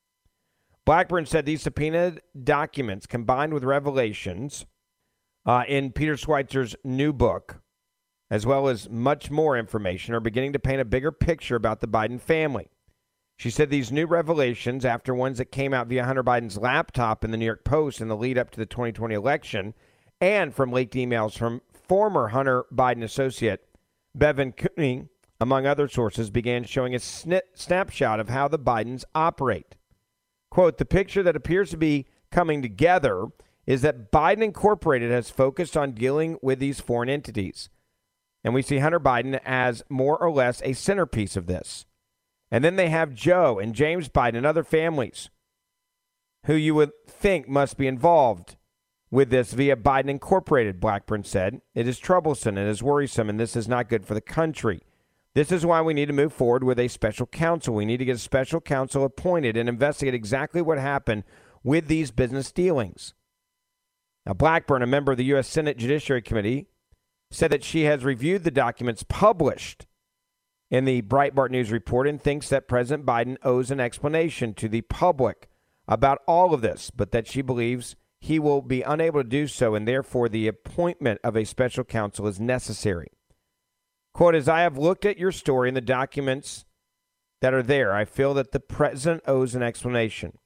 [0.84, 4.66] Blackburn said these subpoenaed documents, combined with revelations
[5.46, 7.60] uh, in Peter Schweizer's new book,
[8.30, 11.86] as well as much more information, are beginning to paint a bigger picture about the
[11.86, 12.68] Biden family.
[13.36, 17.30] She said these new revelations, after ones that came out via Hunter Biden's laptop in
[17.30, 19.74] the New York Post in the lead up to the 2020 election,
[20.20, 23.64] and from leaked emails from former Hunter Biden associate
[24.14, 25.08] Bevan Cooney,
[25.40, 29.74] among other sources, began showing a snapshot of how the Bidens operate.
[30.52, 33.28] Quote, the picture that appears to be coming together
[33.64, 37.70] is that Biden Incorporated has focused on dealing with these foreign entities.
[38.44, 41.86] And we see Hunter Biden as more or less a centerpiece of this.
[42.50, 45.30] And then they have Joe and James Biden and other families
[46.44, 48.56] who you would think must be involved
[49.10, 51.62] with this via Biden Incorporated, Blackburn said.
[51.74, 54.82] It is troublesome and is worrisome, and this is not good for the country.
[55.34, 57.74] This is why we need to move forward with a special counsel.
[57.74, 61.24] We need to get a special counsel appointed and investigate exactly what happened
[61.62, 63.14] with these business dealings.
[64.26, 65.48] Now, Blackburn, a member of the U.S.
[65.48, 66.66] Senate Judiciary Committee,
[67.30, 69.86] said that she has reviewed the documents published
[70.70, 74.82] in the Breitbart News report and thinks that President Biden owes an explanation to the
[74.82, 75.48] public
[75.88, 79.74] about all of this, but that she believes he will be unable to do so,
[79.74, 83.08] and therefore the appointment of a special counsel is necessary.
[84.14, 86.64] Quote, as I have looked at your story and the documents
[87.40, 90.38] that are there, I feel that the president owes an explanation.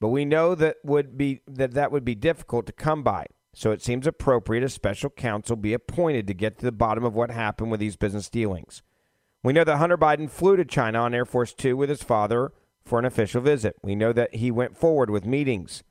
[0.00, 3.26] But we know that would be that that would be difficult to come by.
[3.54, 7.14] So it seems appropriate a special counsel be appointed to get to the bottom of
[7.14, 8.82] what happened with these business dealings.
[9.42, 12.52] We know that Hunter Biden flew to China on Air Force Two with his father
[12.84, 13.76] for an official visit.
[13.82, 15.82] We know that he went forward with meetings,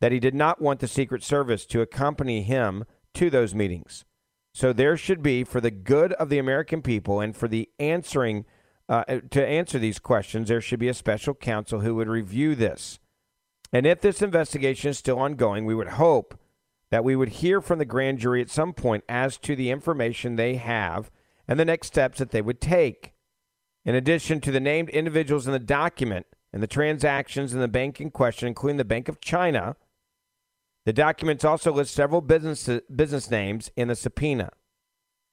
[0.00, 2.84] that he did not want the Secret Service to accompany him
[3.14, 4.04] to those meetings.
[4.54, 8.44] So there should be, for the good of the American people and for the answering
[8.88, 13.00] uh, to answer these questions, there should be a special counsel who would review this.
[13.72, 16.38] And if this investigation is still ongoing, we would hope
[16.90, 20.36] that we would hear from the grand jury at some point as to the information
[20.36, 21.10] they have
[21.48, 23.12] and the next steps that they would take.
[23.84, 28.00] In addition to the named individuals in the document and the transactions in the bank
[28.00, 29.74] in question, including the Bank of China,
[30.84, 34.50] the documents also list several business, business names in the subpoena.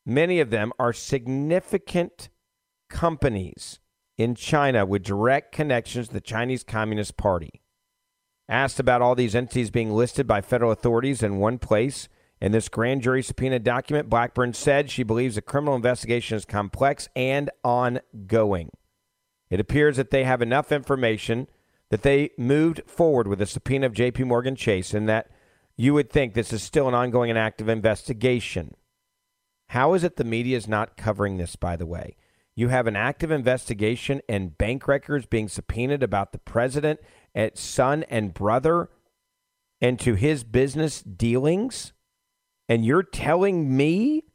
[0.06, 2.30] Many of them are significant
[2.90, 3.80] companies
[4.18, 7.62] in China with direct connections to the Chinese Communist Party.
[8.48, 12.08] Asked about all these entities being listed by federal authorities in one place
[12.42, 17.08] in this grand jury subpoena document, Blackburn said she believes the criminal investigation is complex
[17.16, 18.70] and ongoing.
[19.50, 21.48] It appears that they have enough information
[21.90, 25.30] that they moved forward with the subpoena of JP Morgan Chase and that
[25.82, 28.76] you would think this is still an ongoing and active investigation.
[29.70, 32.16] How is it the media is not covering this, by the way?
[32.56, 37.00] You have an active investigation and bank records being subpoenaed about the president,
[37.34, 38.90] and son, and brother
[39.82, 41.94] and to his business dealings.
[42.70, 44.26] And you're telling me,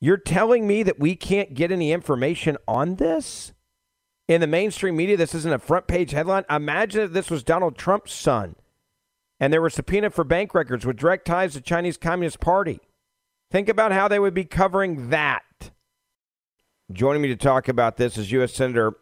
[0.00, 3.52] you're telling me that we can't get any information on this?
[4.26, 6.44] In the mainstream media, this isn't a front page headline.
[6.50, 8.56] Imagine if this was Donald Trump's son
[9.42, 12.78] and there were subpoenaed for bank records with direct ties to the Chinese Communist Party.
[13.50, 15.72] Think about how they would be covering that.
[16.92, 18.54] Joining me to talk about this is U.S.
[18.54, 18.94] Senator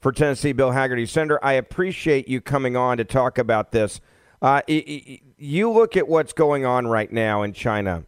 [0.00, 1.08] for Tennessee, Bill Hagerty.
[1.08, 4.00] Senator, I appreciate you coming on to talk about this.
[4.42, 8.06] Uh, you look at what's going on right now in China,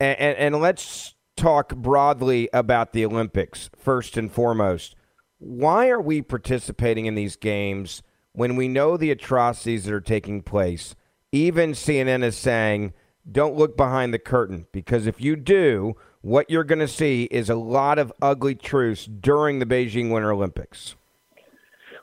[0.00, 4.96] and, and, and let's talk broadly about the Olympics first and foremost.
[5.38, 8.02] Why are we participating in these games
[8.32, 10.96] when we know the atrocities that are taking place?
[11.34, 12.92] Even CNN is saying,
[13.30, 17.48] don't look behind the curtain because if you do, what you're going to see is
[17.48, 20.94] a lot of ugly truths during the Beijing Winter Olympics.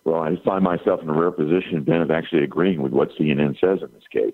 [0.03, 3.59] Well, I find myself in a rare position, Ben, of actually agreeing with what CNN
[3.59, 4.33] says in this case.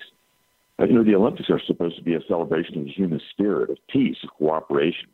[0.80, 3.78] You know, the Olympics are supposed to be a celebration of the human spirit, of
[3.90, 5.10] peace, of cooperation.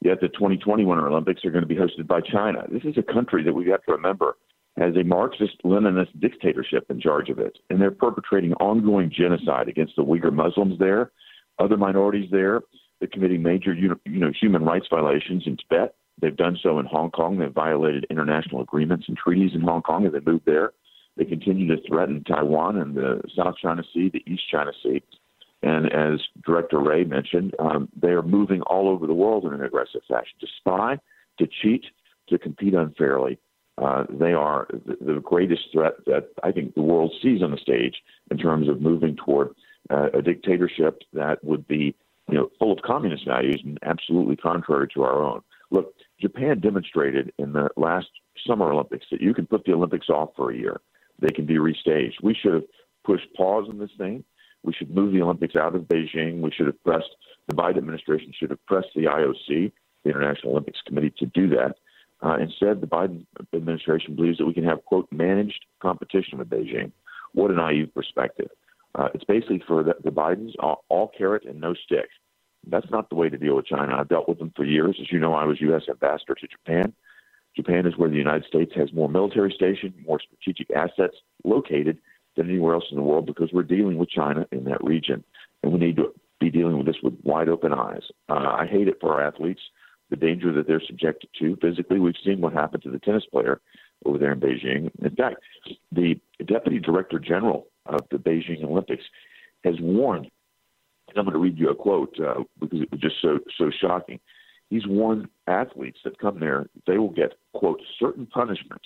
[0.00, 2.64] Yet the 2020 Winter Olympics are going to be hosted by China.
[2.70, 4.36] This is a country that we have to remember
[4.78, 9.96] has a Marxist Leninist dictatorship in charge of it, and they're perpetrating ongoing genocide against
[9.96, 11.10] the Uyghur Muslims there,
[11.58, 12.62] other minorities there.
[12.98, 15.94] They're committing major you know, human rights violations in Tibet.
[16.20, 17.38] They've done so in Hong Kong.
[17.38, 20.72] They've violated international agreements and treaties in Hong Kong as they moved there.
[21.16, 25.02] They continue to threaten Taiwan and the South China Sea, the East China Sea.
[25.62, 29.64] And as Director Wray mentioned, um, they are moving all over the world in an
[29.64, 30.98] aggressive fashion to spy,
[31.38, 31.84] to cheat,
[32.28, 33.38] to compete unfairly.
[33.80, 37.94] Uh, they are the, greatest threat that I think the world sees on the stage
[38.30, 39.54] in terms of moving toward
[39.90, 41.94] uh, a dictatorship that would be,
[42.28, 45.42] you know, full of communist values and absolutely contrary to our own.
[45.70, 48.08] Look, Japan demonstrated in the last
[48.46, 50.80] Summer Olympics that you can put the Olympics off for a year.
[51.20, 52.14] They can be restaged.
[52.22, 52.64] We should have
[53.04, 54.24] pushed pause on this thing.
[54.64, 56.40] We should move the Olympics out of Beijing.
[56.40, 57.14] We should have pressed
[57.46, 59.72] the Biden administration should have pressed the IOC,
[60.04, 61.76] the International Olympics Committee, to do that
[62.22, 66.90] uh, instead, the Biden administration believes that we can have, quote, managed competition with Beijing.
[67.32, 68.48] What a naive perspective.
[68.94, 72.08] Uh, it's basically for the, the Bidens, all, all, carrot and no stick.
[72.66, 73.96] That's not the way to deal with China.
[73.96, 74.96] I've dealt with them for years.
[75.00, 75.82] As you know, I was U.S.
[75.88, 76.92] ambassador to Japan.
[77.54, 81.98] Japan is where the United States has more military stations, more strategic assets located
[82.36, 85.22] than anywhere else in the world because we're dealing with China in that region.
[85.62, 88.02] And we need to be dealing with this with wide open eyes.
[88.28, 89.60] Uh, I hate it for our athletes
[90.10, 92.00] the danger that they're subjected to physically.
[92.00, 93.60] We've seen what happened to the tennis player
[94.04, 94.90] over there in Beijing.
[95.02, 95.36] In fact,
[95.92, 99.04] the deputy director general of the Beijing Olympics
[99.64, 100.30] has warned,
[101.08, 103.70] and I'm going to read you a quote uh, because it was just so so
[103.80, 104.20] shocking.
[104.70, 108.82] He's warned athletes that come there they will get quote certain punishment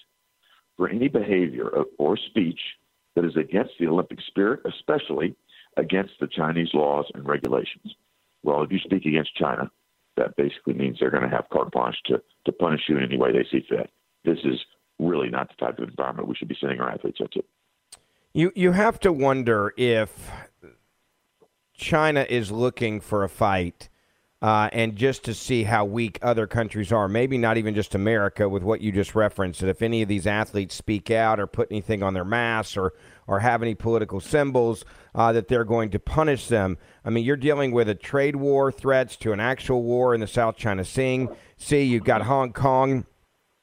[0.76, 1.68] for any behavior
[1.98, 2.60] or speech
[3.14, 5.36] that is against the Olympic spirit, especially
[5.76, 7.94] against the Chinese laws and regulations.
[8.42, 9.70] Well, if you speak against China,
[10.16, 13.16] that basically means they're going to have carte blanche to, to punish you in any
[13.16, 13.90] way they see fit.
[14.24, 14.60] This is
[14.98, 17.42] really not the type of environment we should be sending our athletes into.
[18.34, 20.30] You you have to wonder if
[21.74, 23.90] China is looking for a fight
[24.40, 27.08] uh, and just to see how weak other countries are.
[27.08, 29.60] Maybe not even just America, with what you just referenced.
[29.60, 32.92] That if any of these athletes speak out or put anything on their masks or
[33.32, 36.78] or have any political symbols, uh, that they're going to punish them.
[37.04, 40.26] I mean, you're dealing with a trade war, threats to an actual war in the
[40.26, 41.28] South China Sea.
[41.56, 43.06] See, you've got Hong Kong,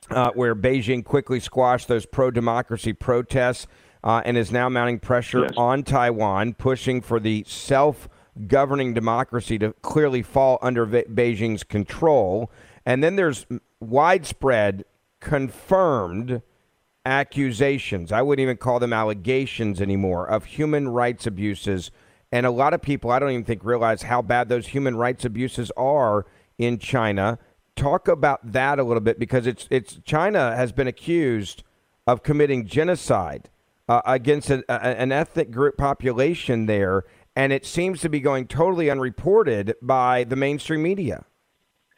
[0.09, 3.67] uh, where Beijing quickly squashed those pro democracy protests.
[4.01, 5.51] Uh, and is now mounting pressure yes.
[5.57, 8.07] on Taiwan, pushing for the self
[8.47, 12.49] governing democracy to clearly fall under Be- Beijing's control.
[12.86, 13.45] And then there's
[13.82, 14.86] widespread,
[15.20, 16.41] confirmed
[17.06, 18.12] accusations.
[18.12, 21.91] I wouldn't even call them allegations anymore of human rights abuses.
[22.32, 25.26] And a lot of people, I don't even think, realize how bad those human rights
[25.26, 26.26] abuses are
[26.58, 27.39] in China.
[27.76, 31.64] Talk about that a little bit because it's it's China has been accused
[32.06, 33.50] of committing genocide
[33.88, 37.06] uh, against a, a, an ethnic group population there
[37.39, 41.24] and it seems to be going totally unreported by the mainstream media.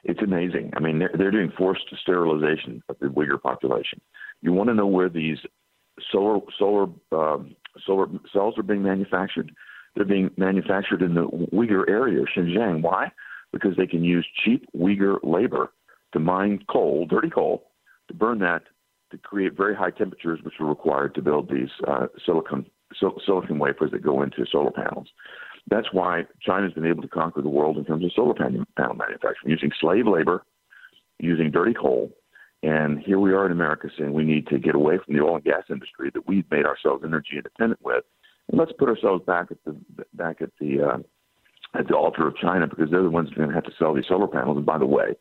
[0.03, 0.71] It's amazing.
[0.75, 4.01] I mean, they're, they're doing forced sterilization of the Uyghur population.
[4.41, 5.37] You want to know where these
[6.11, 9.51] solar solar um, solar cells are being manufactured?
[9.95, 12.81] They're being manufactured in the Uyghur area, Xinjiang.
[12.81, 13.11] Why?
[13.51, 15.73] Because they can use cheap Uyghur labor
[16.13, 17.71] to mine coal, dirty coal,
[18.07, 18.63] to burn that
[19.11, 22.65] to create very high temperatures, which are required to build these uh, silicon
[23.25, 25.07] silicon wafers that go into solar panels.
[25.69, 28.95] That's why China's been able to conquer the world in terms of solar panel, panel
[28.95, 30.43] manufacturing, using slave labor,
[31.19, 32.11] using dirty coal.
[32.63, 35.35] And here we are in America saying we need to get away from the oil
[35.35, 38.03] and gas industry that we've made ourselves energy independent with,
[38.49, 39.75] and let's put ourselves back at the
[40.13, 40.97] back at the uh,
[41.77, 44.05] at the altar of China because they're the ones going to have to sell these
[44.07, 44.57] solar panels.
[44.57, 45.15] And by the way,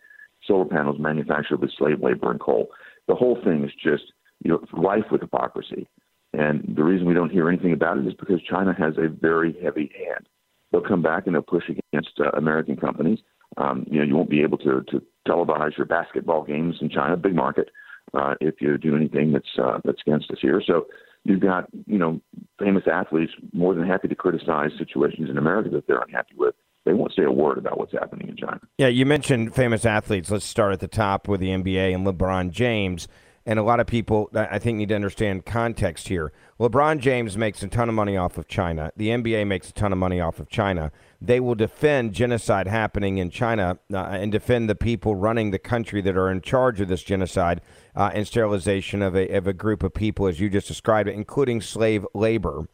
[0.46, 2.68] solar panels manufactured with slave labor and coal.
[3.08, 4.12] The whole thing is just
[4.44, 5.88] you know rife with hypocrisy.
[6.32, 9.56] And the reason we don't hear anything about it is because China has a very
[9.62, 10.28] heavy hand.
[10.70, 13.18] They'll come back and they'll push against uh, American companies.
[13.56, 17.16] Um, you know, you won't be able to, to televise your basketball games in China,
[17.16, 17.70] big market,
[18.14, 20.62] uh, if you do anything that's uh, that's against us here.
[20.64, 20.86] So
[21.24, 22.20] you've got you know
[22.58, 26.54] famous athletes more than happy to criticize situations in America that they're unhappy with.
[26.86, 28.60] They won't say a word about what's happening in China.
[28.78, 30.30] Yeah, you mentioned famous athletes.
[30.30, 33.06] Let's start at the top with the NBA and LeBron James.
[33.46, 36.30] And a lot of people, I think, need to understand context here.
[36.58, 38.92] LeBron James makes a ton of money off of China.
[38.96, 40.92] The NBA makes a ton of money off of China.
[41.20, 46.00] They will defend genocide happening in China uh, and defend the people running the country
[46.02, 47.60] that are in charge of this genocide
[47.94, 51.14] uh, and sterilization of a, of a group of people, as you just described it,
[51.14, 52.68] including slave labor.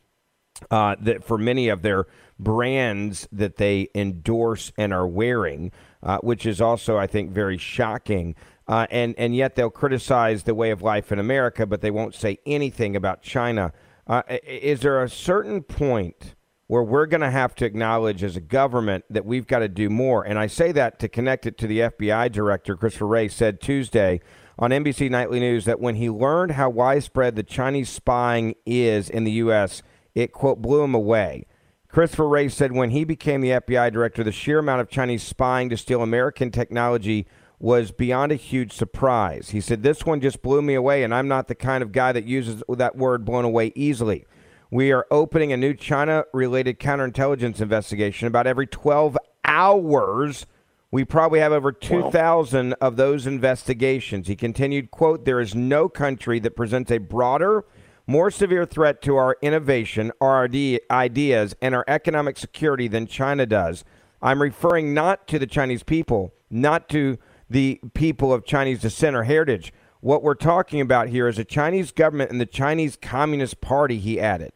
[0.71, 2.07] Uh, that for many of their
[2.39, 5.71] brands that they endorse and are wearing,
[6.03, 8.35] uh, which is also, I think, very shocking
[8.69, 12.15] uh, and and yet they'll criticize the way of life in America, but they won't
[12.15, 13.73] say anything about China.
[14.07, 16.35] Uh, is there a certain point
[16.67, 19.89] where we're going to have to acknowledge as a government that we've got to do
[19.89, 20.25] more?
[20.25, 24.21] And I say that to connect it to the FBI director, Christopher Wray, said Tuesday
[24.59, 29.25] on NBC Nightly News that when he learned how widespread the Chinese spying is in
[29.25, 29.83] the U.S.,
[30.14, 31.47] it quote blew him away.
[31.89, 35.69] Christopher Wray said when he became the FBI director, the sheer amount of Chinese spying
[35.71, 37.27] to steal American technology
[37.59, 39.51] was beyond a huge surprise.
[39.51, 42.12] He said, This one just blew me away, and I'm not the kind of guy
[42.12, 44.27] that uses that word blown away easily.
[44.71, 50.47] We are opening a new China related counterintelligence investigation about every 12 hours.
[50.91, 54.27] We probably have over 2,000 of those investigations.
[54.27, 57.64] He continued, quote, There is no country that presents a broader,
[58.09, 60.49] more severe threat to our innovation, our
[60.91, 63.85] ideas, and our economic security than China does.
[64.21, 69.23] I'm referring not to the Chinese people, not to the people of Chinese descent or
[69.25, 69.73] heritage.
[70.01, 74.21] What we're talking about here is a Chinese government and the Chinese Communist Party, he
[74.21, 74.53] added.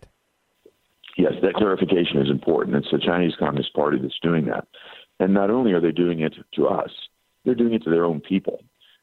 [1.17, 2.77] Yes, that clarification is important.
[2.77, 4.67] It's the Chinese Communist Party that's doing that.
[5.19, 6.91] And not only are they doing it to us,
[7.45, 8.63] they're doing it to their own people.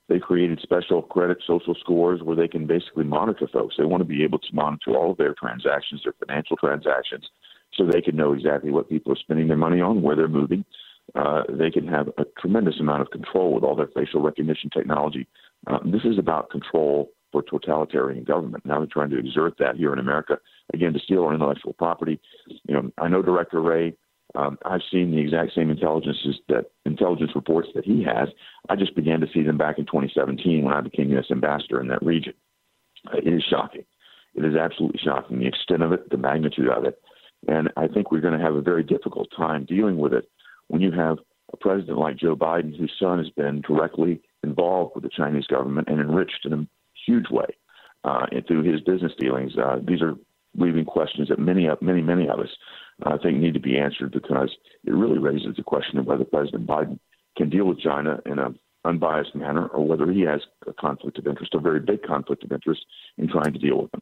[0.10, 3.76] They created special credit social scores where they can basically monitor folks.
[3.78, 7.28] They want to be able to monitor all of their transactions, their financial transactions,
[7.74, 10.64] so they can know exactly what people are spending their money on, where they're moving,
[11.16, 15.28] uh, they can have a tremendous amount of control with all their facial recognition technology.
[15.68, 18.66] Uh, this is about control for totalitarian government.
[18.66, 20.40] Now they're trying to exert that here in America,
[20.74, 22.20] again, to steal our intellectual property.
[22.68, 23.96] You know, I know Director Wray.
[24.36, 28.30] Um, I've seen the exact same that intelligence reports that he has.
[28.70, 31.32] I just began to see them back in 2017 when I became U.S.
[31.32, 32.34] ambassador in that region.
[33.08, 33.86] Uh, it is shocking.
[34.36, 35.40] It is absolutely shocking.
[35.40, 37.02] The extent of it, the magnitude of it.
[37.48, 40.30] And I think we're going to have a very difficult time dealing with it
[40.68, 41.18] when you have
[41.54, 45.88] a president like Joe Biden, whose son has been directly involved with the Chinese government
[45.90, 46.68] and enriched in a
[47.06, 47.48] huge way
[48.04, 49.54] uh, through his business dealings.
[49.58, 50.16] Uh, these are
[50.56, 52.50] leaving questions that many, many, many of us
[53.06, 54.52] uh, think need to be answered because
[54.86, 57.00] it really raises the question of whether President Biden
[57.38, 61.28] can deal with China in an unbiased manner or whether he has a conflict of
[61.28, 62.86] interest, a very big conflict of interest
[63.18, 64.02] in trying to deal with them.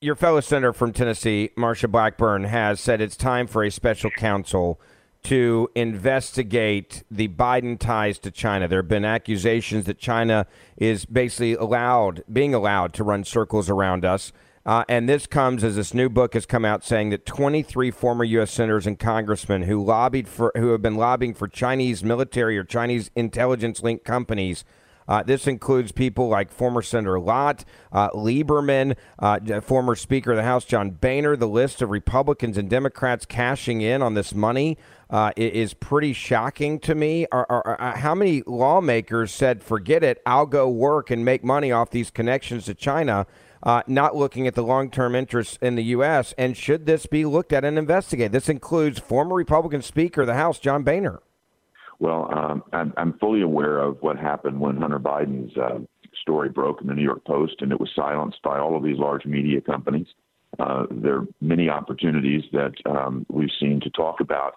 [0.00, 4.80] Your fellow senator from Tennessee, Marsha Blackburn, has said it's time for a special counsel
[5.24, 8.68] to investigate the Biden ties to China.
[8.68, 10.46] There have been accusations that China
[10.76, 14.32] is basically allowed, being allowed to run circles around us.
[14.64, 18.22] Uh, and this comes as this new book has come out saying that 23 former
[18.22, 18.52] U.S.
[18.52, 23.10] senators and congressmen who lobbied for, who have been lobbying for Chinese military or Chinese
[23.16, 24.64] intelligence linked companies
[25.08, 30.42] uh, this includes people like former Senator Lott, uh, Lieberman, uh, former Speaker of the
[30.42, 31.36] House John Boehner.
[31.36, 34.76] The list of Republicans and Democrats cashing in on this money
[35.10, 37.26] uh, is pretty shocking to me.
[37.32, 41.72] Are, are, are, how many lawmakers said, forget it, I'll go work and make money
[41.72, 43.26] off these connections to China?
[43.60, 46.32] Uh, not looking at the long term interests in the U.S.
[46.38, 48.30] And should this be looked at and investigated?
[48.30, 51.20] This includes former Republican Speaker of the House, John Boehner.
[52.00, 55.80] Well, um, I'm, I'm fully aware of what happened when Hunter Biden's uh,
[56.20, 58.98] story broke in the New York Post, and it was silenced by all of these
[58.98, 60.06] large media companies.
[60.58, 64.54] Uh, there are many opportunities that um, we've seen to talk about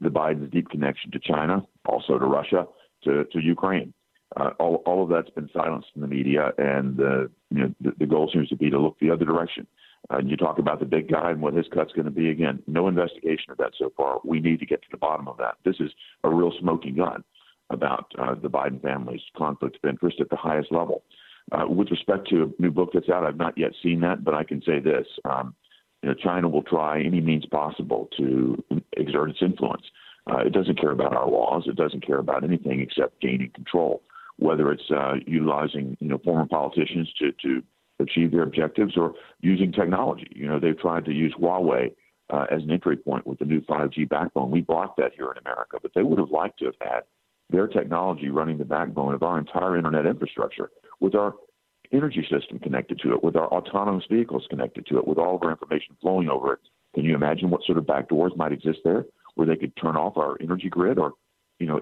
[0.00, 2.66] the Biden's deep connection to China, also to Russia,
[3.04, 3.92] to, to Ukraine.
[4.36, 8.06] Uh, all, all of that's been silenced in the media, and you know, the, the
[8.06, 9.66] goal seems to be to look the other direction.
[10.12, 12.30] Uh, you talk about the big guy and what his cut's going to be.
[12.30, 14.18] Again, no investigation of that so far.
[14.24, 15.54] We need to get to the bottom of that.
[15.64, 15.90] This is
[16.24, 17.22] a real smoking gun
[17.70, 21.04] about uh, the Biden family's conflict of interest at the highest level.
[21.52, 24.34] Uh, with respect to a new book that's out, I've not yet seen that, but
[24.34, 25.54] I can say this: um,
[26.02, 28.62] you know, China will try any means possible to
[28.96, 29.82] exert its influence.
[30.30, 31.64] Uh, it doesn't care about our laws.
[31.66, 34.02] It doesn't care about anything except gaining control.
[34.38, 37.62] Whether it's uh, utilizing you know former politicians to to
[38.00, 40.26] achieve their objectives or using technology.
[40.34, 41.94] You know, they've tried to use Huawei
[42.30, 44.50] uh, as an entry point with the new 5G backbone.
[44.50, 47.00] We blocked that here in America, but they would have liked to have had
[47.50, 50.70] their technology running the backbone of our entire internet infrastructure
[51.00, 51.34] with our
[51.92, 55.42] energy system connected to it, with our autonomous vehicles connected to it, with all of
[55.42, 56.60] our information flowing over it.
[56.94, 60.16] Can you imagine what sort of backdoors might exist there where they could turn off
[60.16, 61.12] our energy grid or,
[61.58, 61.80] you know,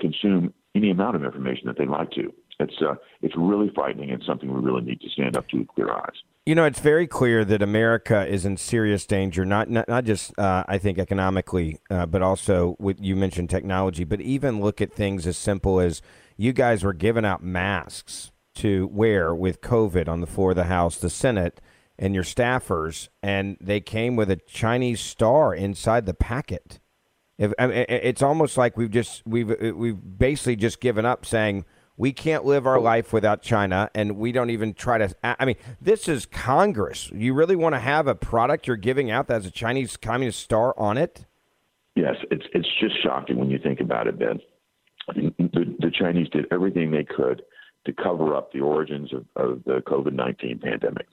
[0.00, 2.32] consume any amount of information that they'd like to?
[2.60, 5.68] It's uh, it's really frightening and something we really need to stand up to with
[5.68, 6.16] clear eyes.
[6.46, 10.36] You know, it's very clear that America is in serious danger, not not, not just
[10.38, 14.92] uh, I think economically, uh, but also with you mentioned technology, but even look at
[14.92, 16.02] things as simple as
[16.36, 20.64] you guys were giving out masks to wear with COVID on the floor of the
[20.64, 21.60] House, the Senate,
[21.98, 26.80] and your staffers, and they came with a Chinese star inside the packet.
[27.38, 31.64] If, I mean, it's almost like we've just we've we've basically just given up saying
[31.98, 35.14] we can't live our life without China, and we don't even try to.
[35.22, 37.10] I mean, this is Congress.
[37.12, 40.40] You really want to have a product you're giving out that has a Chinese Communist
[40.40, 41.26] star on it?
[41.96, 44.40] Yes, it's it's just shocking when you think about it, Ben.
[45.08, 47.42] The, the Chinese did everything they could
[47.86, 51.08] to cover up the origins of, of the COVID nineteen pandemic.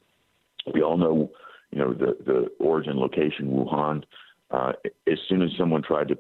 [0.74, 1.32] We all know,
[1.72, 4.04] you know, the the origin location, Wuhan.
[4.52, 4.74] Uh,
[5.12, 6.18] as soon as someone tried to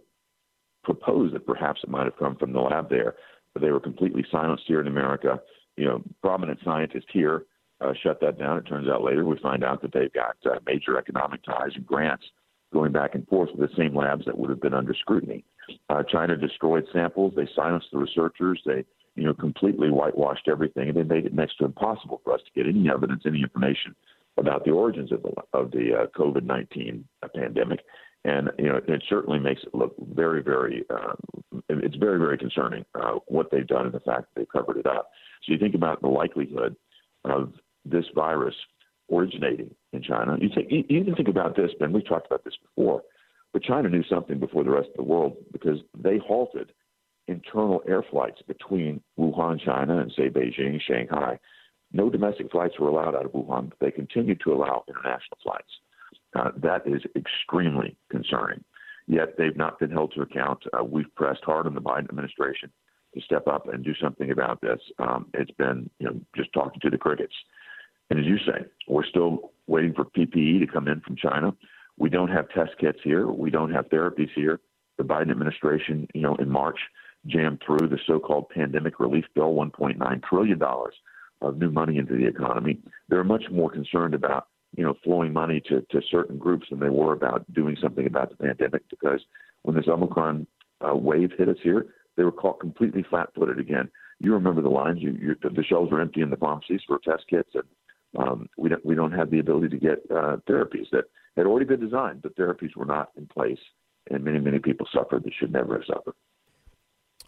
[0.83, 3.15] propose that perhaps it might have come from the lab there,
[3.55, 5.39] but they were completely silenced here in America.
[5.77, 7.45] You know, prominent scientists here
[7.81, 8.57] uh, shut that down.
[8.57, 11.85] It turns out later we find out that they've got uh, major economic ties and
[11.85, 12.25] grants
[12.73, 15.45] going back and forth with the same labs that would have been under scrutiny.
[15.89, 17.33] Uh, China destroyed samples.
[17.35, 18.61] They silenced the researchers.
[18.65, 18.83] They,
[19.15, 22.51] you know, completely whitewashed everything, and they made it next to impossible for us to
[22.63, 23.95] get any evidence, any information
[24.37, 27.03] about the origins of the of the uh, COVID-19
[27.33, 27.79] pandemic.
[28.25, 30.83] And you know, it certainly makes it look very, very.
[30.89, 31.15] Um,
[31.69, 34.87] it's very, very concerning uh, what they've done and the fact that they've covered it
[34.87, 35.11] up.
[35.43, 36.75] So you think about the likelihood
[37.23, 37.53] of
[37.85, 38.55] this virus
[39.13, 40.37] originating in China.
[40.41, 41.93] You think, you even think about this, Ben.
[41.93, 43.03] We've talked about this before,
[43.53, 46.71] but China knew something before the rest of the world because they halted
[47.27, 51.37] internal air flights between Wuhan, China, and say Beijing, Shanghai.
[51.93, 55.69] No domestic flights were allowed out of Wuhan, but they continued to allow international flights.
[56.35, 58.63] Uh, that is extremely concerning.
[59.07, 60.63] Yet they've not been held to account.
[60.77, 62.71] Uh, we've pressed hard on the Biden administration
[63.13, 64.79] to step up and do something about this.
[64.99, 67.33] Um, it's been, you know, just talking to the crickets.
[68.09, 71.53] And as you say, we're still waiting for PPE to come in from China.
[71.97, 73.27] We don't have test kits here.
[73.27, 74.59] We don't have therapies here.
[74.97, 76.79] The Biden administration, you know, in March
[77.27, 80.93] jammed through the so-called pandemic relief bill, 1.9 trillion dollars
[81.41, 82.79] of new money into the economy.
[83.09, 84.47] They're much more concerned about,
[84.77, 88.29] you know, flowing money to, to certain groups than they were about doing something about
[88.29, 88.83] the pandemic.
[88.89, 89.21] Because
[89.63, 90.47] when this Omicron
[90.81, 93.89] uh, wave hit us here, they were caught completely flat-footed again.
[94.19, 94.99] You remember the lines?
[95.01, 97.63] You, you, the shelves were empty in the pharmacies for test kits, and
[98.17, 101.05] um, we don't we don't have the ability to get uh, therapies that
[101.35, 103.59] had already been designed, but therapies were not in place,
[104.09, 106.13] and many many people suffered that should never have suffered.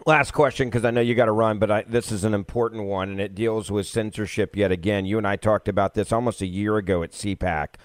[0.05, 2.83] Last question, because I know you got to run, but I, this is an important
[2.83, 5.05] one, and it deals with censorship yet again.
[5.05, 7.75] You and I talked about this almost a year ago at CPAC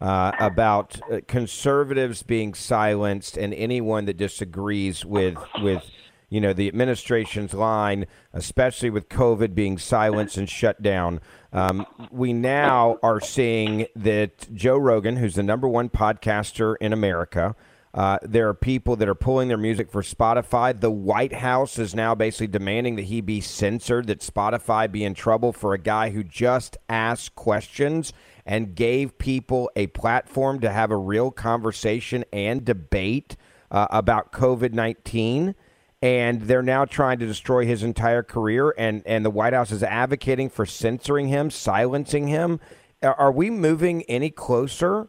[0.00, 5.84] uh, about uh, conservatives being silenced and anyone that disagrees with with
[6.28, 11.20] you know the administration's line, especially with COVID being silenced and shut down.
[11.52, 17.54] Um, we now are seeing that Joe Rogan, who's the number one podcaster in America,
[17.94, 20.78] uh, there are people that are pulling their music for Spotify.
[20.78, 25.12] The White House is now basically demanding that he be censored, that Spotify be in
[25.12, 28.12] trouble for a guy who just asked questions
[28.46, 33.36] and gave people a platform to have a real conversation and debate
[33.70, 35.54] uh, about COVID 19
[36.02, 39.82] and they're now trying to destroy his entire career and and the White House is
[39.82, 42.58] advocating for censoring him, silencing him.
[43.02, 45.08] Are we moving any closer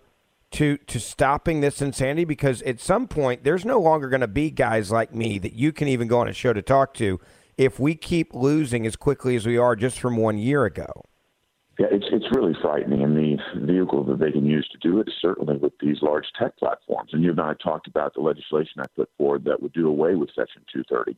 [0.54, 4.49] to to stopping this insanity because at some point there's no longer going to be
[4.49, 7.20] guys like me that you can even go on a show to talk to
[7.58, 11.04] if we keep losing as quickly as we are just from 1 year ago.
[11.80, 15.08] Yeah, it's it's really frightening, and the vehicle that they can use to do it
[15.08, 17.10] is certainly with these large tech platforms.
[17.14, 20.14] And you and I talked about the legislation I put forward that would do away
[20.14, 21.18] with Section 230,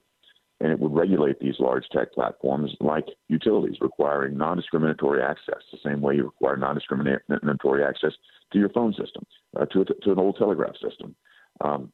[0.61, 6.01] and it would regulate these large tech platforms like utilities, requiring non-discriminatory access, the same
[6.01, 8.13] way you require non-discriminatory access
[8.53, 9.25] to your phone system,
[9.59, 11.15] uh, to to an old telegraph system.
[11.61, 11.91] Um,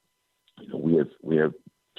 [0.60, 1.54] you know, we have we have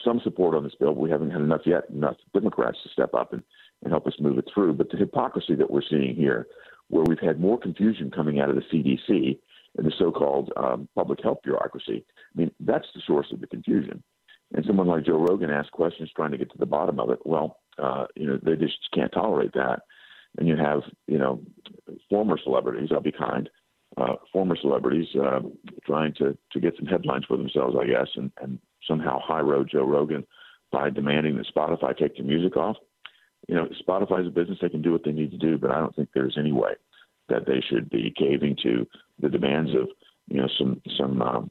[0.04, 1.90] some support on this bill, but we haven't had enough yet.
[1.90, 3.42] Enough Democrats to step up and
[3.82, 4.74] and help us move it through.
[4.74, 6.46] But the hypocrisy that we're seeing here,
[6.88, 9.38] where we've had more confusion coming out of the CDC
[9.76, 14.02] and the so-called um, public health bureaucracy, I mean, that's the source of the confusion.
[14.54, 17.20] And someone like Joe Rogan asks questions trying to get to the bottom of it.
[17.24, 19.80] Well, uh, you know, they just can't tolerate that.
[20.38, 21.40] And you have, you know,
[22.08, 23.48] former celebrities, I'll be kind,
[23.96, 25.40] uh, former celebrities uh,
[25.86, 29.68] trying to, to get some headlines for themselves, I guess, and, and somehow high road
[29.70, 30.24] Joe Rogan
[30.70, 32.76] by demanding that Spotify take the music off
[33.48, 35.58] you know, Spotify's a business; they can do what they need to do.
[35.58, 36.72] But I don't think there's any way
[37.28, 38.86] that they should be caving to
[39.20, 39.88] the demands of
[40.28, 41.50] you know some some um,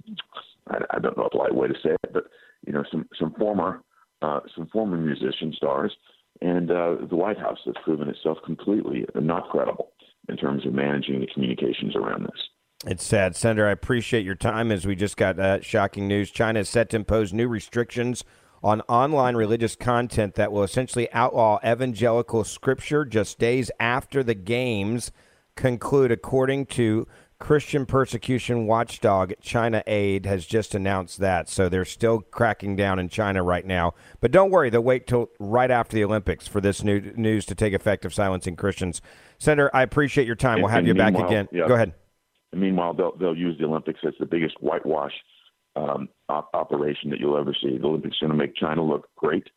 [0.67, 2.25] I, I don't know the right way to say it, but
[2.65, 3.81] you know some some former
[4.21, 5.95] uh, some former musician stars
[6.41, 9.91] and uh, the White House has proven itself completely not credible
[10.29, 12.41] in terms of managing the communications around this.
[12.87, 13.67] It's sad, Senator.
[13.67, 16.31] I appreciate your time as we just got uh, shocking news.
[16.31, 18.23] China is set to impose new restrictions
[18.63, 25.11] on online religious content that will essentially outlaw evangelical scripture just days after the games
[25.55, 27.07] conclude, according to
[27.41, 31.49] Christian persecution watchdog China Aid has just announced that.
[31.49, 33.95] So they're still cracking down in China right now.
[34.19, 37.55] But don't worry, they'll wait till right after the Olympics for this new news to
[37.55, 39.01] take effect of silencing Christians.
[39.39, 40.57] Senator, I appreciate your time.
[40.57, 41.49] And, we'll have you back again.
[41.51, 41.67] Yeah.
[41.67, 41.93] Go ahead.
[42.51, 45.13] And meanwhile, they'll, they'll use the Olympics as the biggest whitewash
[45.75, 47.75] um, op- operation that you'll ever see.
[47.75, 49.47] The Olympics are going to make China look great,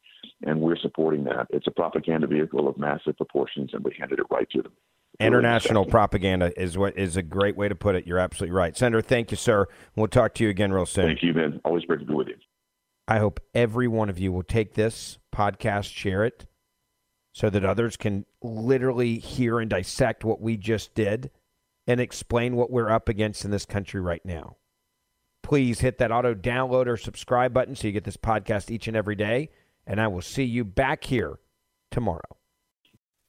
[0.43, 1.49] and we're supporting that.
[1.51, 4.73] It's a propaganda vehicle of massive proportions, and we handed it right to them.
[5.21, 8.07] International propaganda is what is a great way to put it.
[8.07, 9.01] You're absolutely right, Senator.
[9.01, 9.67] Thank you, sir.
[9.97, 11.07] We'll talk to you again real soon.
[11.07, 11.61] Thank you, man.
[11.65, 12.37] Always great to be with you.
[13.07, 16.47] I hope every one of you will take this podcast, share it,
[17.33, 21.31] so that others can literally hear and dissect what we just did
[21.87, 24.57] and explain what we're up against in this country right now
[25.45, 28.97] please hit that auto download or subscribe button so you get this podcast each and
[28.97, 29.51] every day.
[29.87, 31.39] And I will see you back here
[31.91, 32.39] tomorrow.